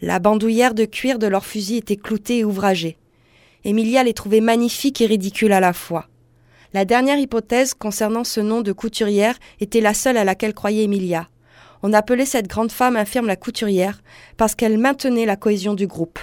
[0.00, 2.98] La bandoulière de cuir de leur fusil était cloutée et ouvragée.
[3.64, 6.08] Emilia les trouvait magnifiques et ridicules à la fois.
[6.74, 11.28] La dernière hypothèse concernant ce nom de couturière était la seule à laquelle croyait Emilia.
[11.84, 14.02] On appelait cette grande femme infirme la couturière
[14.36, 16.18] parce qu'elle maintenait la cohésion du groupe.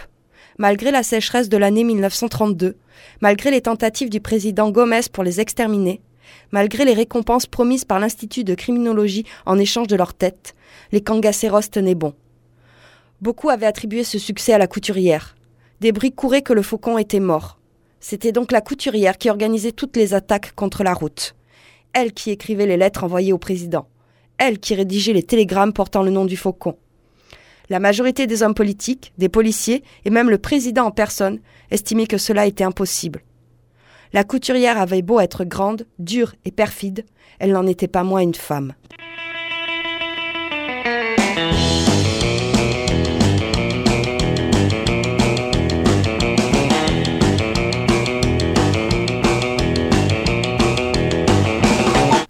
[0.60, 2.76] Malgré la sécheresse de l'année 1932,
[3.22, 6.01] malgré les tentatives du président Gomez pour les exterminer,
[6.51, 10.55] malgré les récompenses promises par l'Institut de criminologie en échange de leur tête,
[10.91, 12.14] les Kangaceros tenaient bon.
[13.22, 15.38] Beaucoup avaient attribué ce succès à la couturière.
[15.80, 17.57] Des bruits couraient que le faucon était mort.
[18.01, 21.36] C'était donc la couturière qui organisait toutes les attaques contre la route.
[21.93, 23.88] Elle qui écrivait les lettres envoyées au président.
[24.38, 26.76] Elle qui rédigeait les télégrammes portant le nom du faucon.
[27.70, 31.39] La majorité des hommes politiques, des policiers et même le président en personne
[31.70, 33.22] estimaient que cela était impossible.
[34.11, 37.05] La couturière avait beau être grande, dure et perfide,
[37.38, 38.74] elle n'en était pas moins une femme.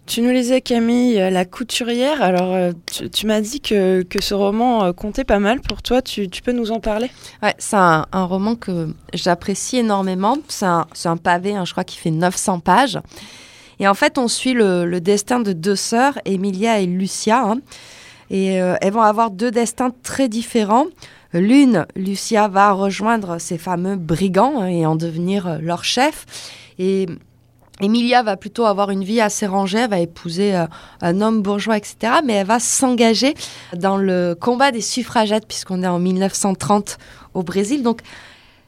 [0.09, 2.23] Tu nous lisais Camille, euh, La couturière.
[2.23, 2.71] Alors, euh,
[3.13, 6.01] tu, m'as dit que, que ce roman euh, comptait pas mal pour toi.
[6.01, 7.11] Tu, peux nous en parler?
[7.43, 10.35] Ouais, c'est un, un roman que j'apprécie énormément.
[10.47, 12.97] C'est un, un pavé, hein, je crois, qui fait 900 pages.
[13.79, 17.43] Et en fait, on suit le, le destin de deux sœurs, Emilia et Lucia.
[17.43, 17.59] hein.
[18.31, 20.85] Et elles vont avoir deux destins très différents.
[21.33, 26.25] L'une, Lucia, va rejoindre ces fameux brigands hein, et en devenir leur chef.
[26.77, 27.07] Et
[27.81, 30.65] Emilia va plutôt avoir une vie assez rangée, elle va épouser euh,
[31.01, 32.13] un homme bourgeois, etc.
[32.25, 33.33] Mais elle va s'engager
[33.75, 36.97] dans le combat des suffragettes, puisqu'on est en 1930
[37.33, 37.83] au Brésil.
[37.83, 38.01] Donc,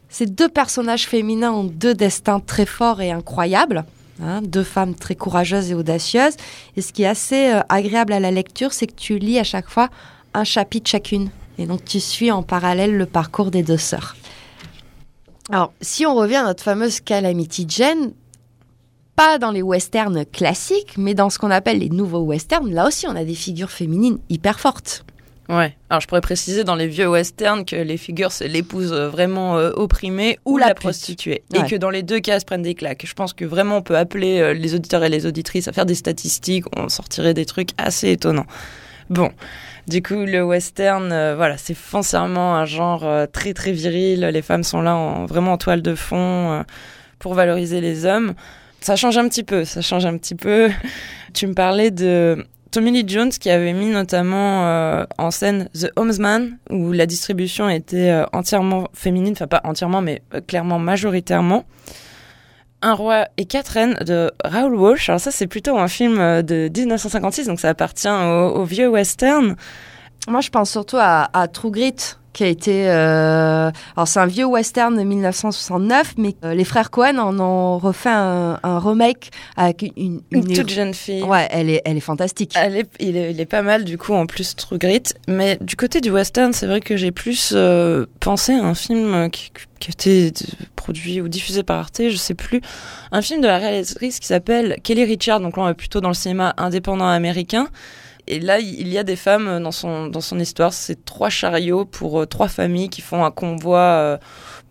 [0.10, 3.84] ces deux personnages féminins ont deux destins très forts et incroyables.
[4.24, 6.36] hein, deux femmes très courageuses et audacieuses.
[6.78, 9.44] Et ce qui est assez euh, agréable à la lecture, c'est que tu lis à
[9.44, 9.90] chaque fois
[10.34, 11.30] un chapitre chacune.
[11.58, 14.16] Et donc, tu suis en parallèle le parcours des deux sœurs.
[15.52, 18.14] Alors, si on revient à notre fameuse Calamity Jane,
[19.16, 23.08] pas dans les westerns classiques, mais dans ce qu'on appelle les nouveaux westerns, là aussi
[23.08, 25.06] on a des figures féminines hyper fortes.
[25.50, 25.76] Ouais.
[25.90, 29.58] Alors, je pourrais préciser dans les vieux westerns que les figures, c'est l'épouse euh, vraiment
[29.58, 31.44] euh, opprimée ou, Ou la, prostituée.
[31.54, 31.60] Ouais.
[31.60, 33.04] Et que dans les deux cas, elles se prennent des claques.
[33.06, 35.86] Je pense que vraiment, on peut appeler euh, les auditeurs et les auditrices à faire
[35.86, 36.64] des statistiques.
[36.78, 38.46] On sortirait des trucs assez étonnants.
[39.10, 39.30] Bon.
[39.88, 44.22] Du coup, le western, euh, voilà, c'est foncièrement un genre euh, très très viril.
[44.22, 46.64] Les femmes sont là en, vraiment en toile de fond euh,
[47.20, 48.34] pour valoriser les hommes.
[48.82, 50.70] Ça change un petit peu, ça change un petit peu.
[51.34, 55.92] tu me parlais de Tommy Lee Jones qui avait mis notamment euh, en scène The
[55.96, 61.66] Homesman où la distribution était euh, entièrement féminine, enfin pas entièrement mais euh, clairement majoritairement.
[62.82, 65.10] Un roi et quatre reines de Raoul Walsh.
[65.10, 69.56] Alors ça c'est plutôt un film de 1956 donc ça appartient au, vieux western.
[70.28, 72.90] Moi je pense surtout à True Grit, qui a été...
[72.90, 77.78] euh, Alors c'est un vieux western de 1969, mais euh, les frères Cohen en ont
[77.78, 80.22] refait un, un remake avec une...
[80.32, 81.24] Une, toute jeune fille.
[81.24, 82.54] Ouais, elle est, elle est fantastique.
[82.56, 85.58] Elle est- il, est, il est pas mal du coup en plus True Grit, mais
[85.62, 89.52] du côté du western, c'est vrai que j'ai plus euh, pensé à un film qui,
[89.80, 90.32] qui a été
[90.76, 92.62] produit ou diffusé par Arte, je sais plus,
[93.12, 96.08] un film de la réalisatrice qui s'appelle Kelly Richard, donc là on est plutôt dans
[96.08, 97.68] le cinéma indépendant américain.
[98.28, 100.74] Et là, il y a des femmes dans son, dans son histoire.
[100.74, 104.18] C'est trois chariots pour euh, trois familles qui font un convoi euh,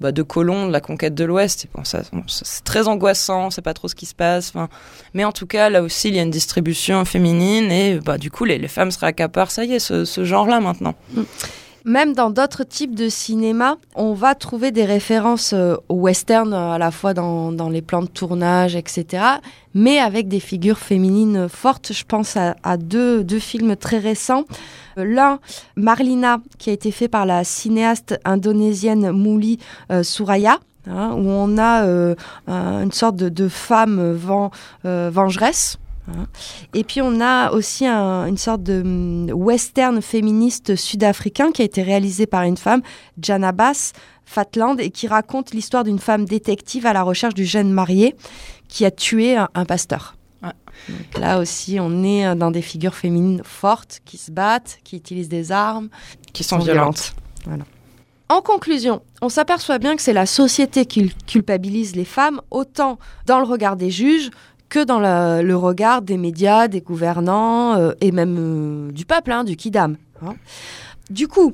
[0.01, 1.67] bah, de colons de la conquête de l'Ouest.
[1.85, 4.53] C'est très angoissant, on sait pas trop ce qui se passe.
[5.15, 8.31] Mais en tout cas, là aussi, il y a une distribution féminine et bah, du
[8.31, 9.51] coup, les, les femmes se raccaparent.
[9.51, 10.95] Ça y est, ce, ce genre-là maintenant.
[11.87, 16.73] Même dans d'autres types de cinéma, on va trouver des références euh, au western, euh,
[16.73, 19.25] à la fois dans, dans les plans de tournage, etc.,
[19.73, 21.93] mais avec des figures féminines fortes.
[21.95, 24.45] Je pense à, à deux, deux films très récents.
[24.99, 25.39] Euh, L'un,
[25.77, 29.59] Marlina, qui a été fait par la cinéaste indonésienne Mouli
[29.91, 32.15] euh, Suraya, hein, où on a euh,
[32.47, 34.51] un- une sorte de, de femme ven-
[34.85, 35.79] euh, vengeresse.
[36.19, 36.27] Hein.
[36.75, 41.65] Et puis on a aussi un- une sorte de hum, western féministe sud-africain qui a
[41.65, 42.83] été réalisé par une femme,
[43.21, 43.93] Jana Bass
[44.25, 48.15] Fatland, et qui raconte l'histoire d'une femme détective à la recherche du jeune marié
[48.69, 50.17] qui a tué un, un pasteur.
[50.89, 54.97] Donc là aussi, on est euh, dans des figures féminines fortes qui se battent, qui
[54.97, 55.91] utilisent des armes,
[56.33, 57.13] Qui sont violentes.
[57.45, 57.65] Voilà.
[58.31, 63.41] En conclusion, on s'aperçoit bien que c'est la société qui culpabilise les femmes, autant dans
[63.41, 64.31] le regard des juges
[64.71, 69.45] que dans le, regard des médias, des gouvernants euh, et même euh, du peuple, hein,
[69.45, 69.97] du kidam.
[70.23, 70.35] hein.
[71.11, 71.53] Du coup,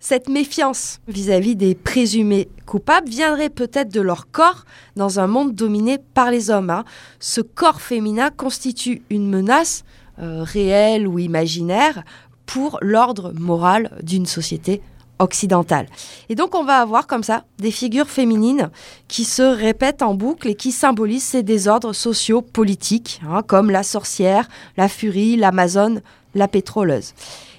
[0.00, 4.64] cette méfiance vis-à-vis des présumés coupables viendrait peut-être de leur corps
[4.96, 6.70] dans un monde dominé par les hommes.
[6.70, 6.84] hein.
[7.20, 9.84] Ce corps féminin constitue une menace
[10.18, 12.02] euh, réelle ou imaginaire
[12.46, 14.82] pour l'ordre moral d'une société
[15.22, 15.86] occidentale.
[16.28, 18.70] Et donc on va avoir comme ça des figures féminines
[19.08, 23.82] qui se répètent en boucle et qui symbolisent ces désordres sociaux, politiques, hein, comme la
[23.82, 26.02] sorcière, la furie, l'amazone,
[26.34, 27.14] la pétroleuse.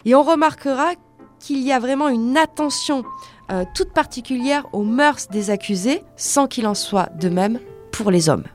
[0.05, 0.93] Et on remarquera
[1.39, 3.03] qu'il y a vraiment une attention
[3.51, 7.59] euh, toute particulière aux mœurs des accusés, sans qu'il en soit de même
[7.91, 8.45] pour les hommes.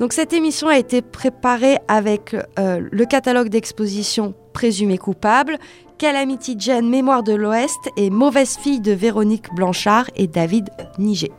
[0.00, 5.58] Donc cette émission a été préparée avec euh, le catalogue d'exposition Présumé coupable,
[5.98, 11.30] Calamity Jane, Mémoire de l'Ouest et Mauvaise fille de Véronique Blanchard et David Niger.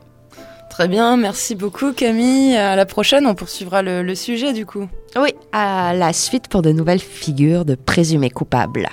[0.70, 2.56] Très bien, merci beaucoup Camille.
[2.56, 4.88] À la prochaine, on poursuivra le, le sujet du coup.
[5.16, 8.90] Oui, à la suite pour de nouvelles figures de présumés coupables.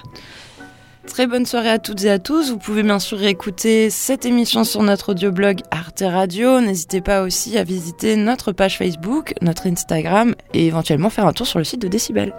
[1.09, 2.50] Très bonne soirée à toutes et à tous.
[2.50, 6.61] Vous pouvez bien sûr écouter cette émission sur notre audioblog Arte Radio.
[6.61, 11.46] N'hésitez pas aussi à visiter notre page Facebook, notre Instagram et éventuellement faire un tour
[11.46, 12.32] sur le site de Décibel.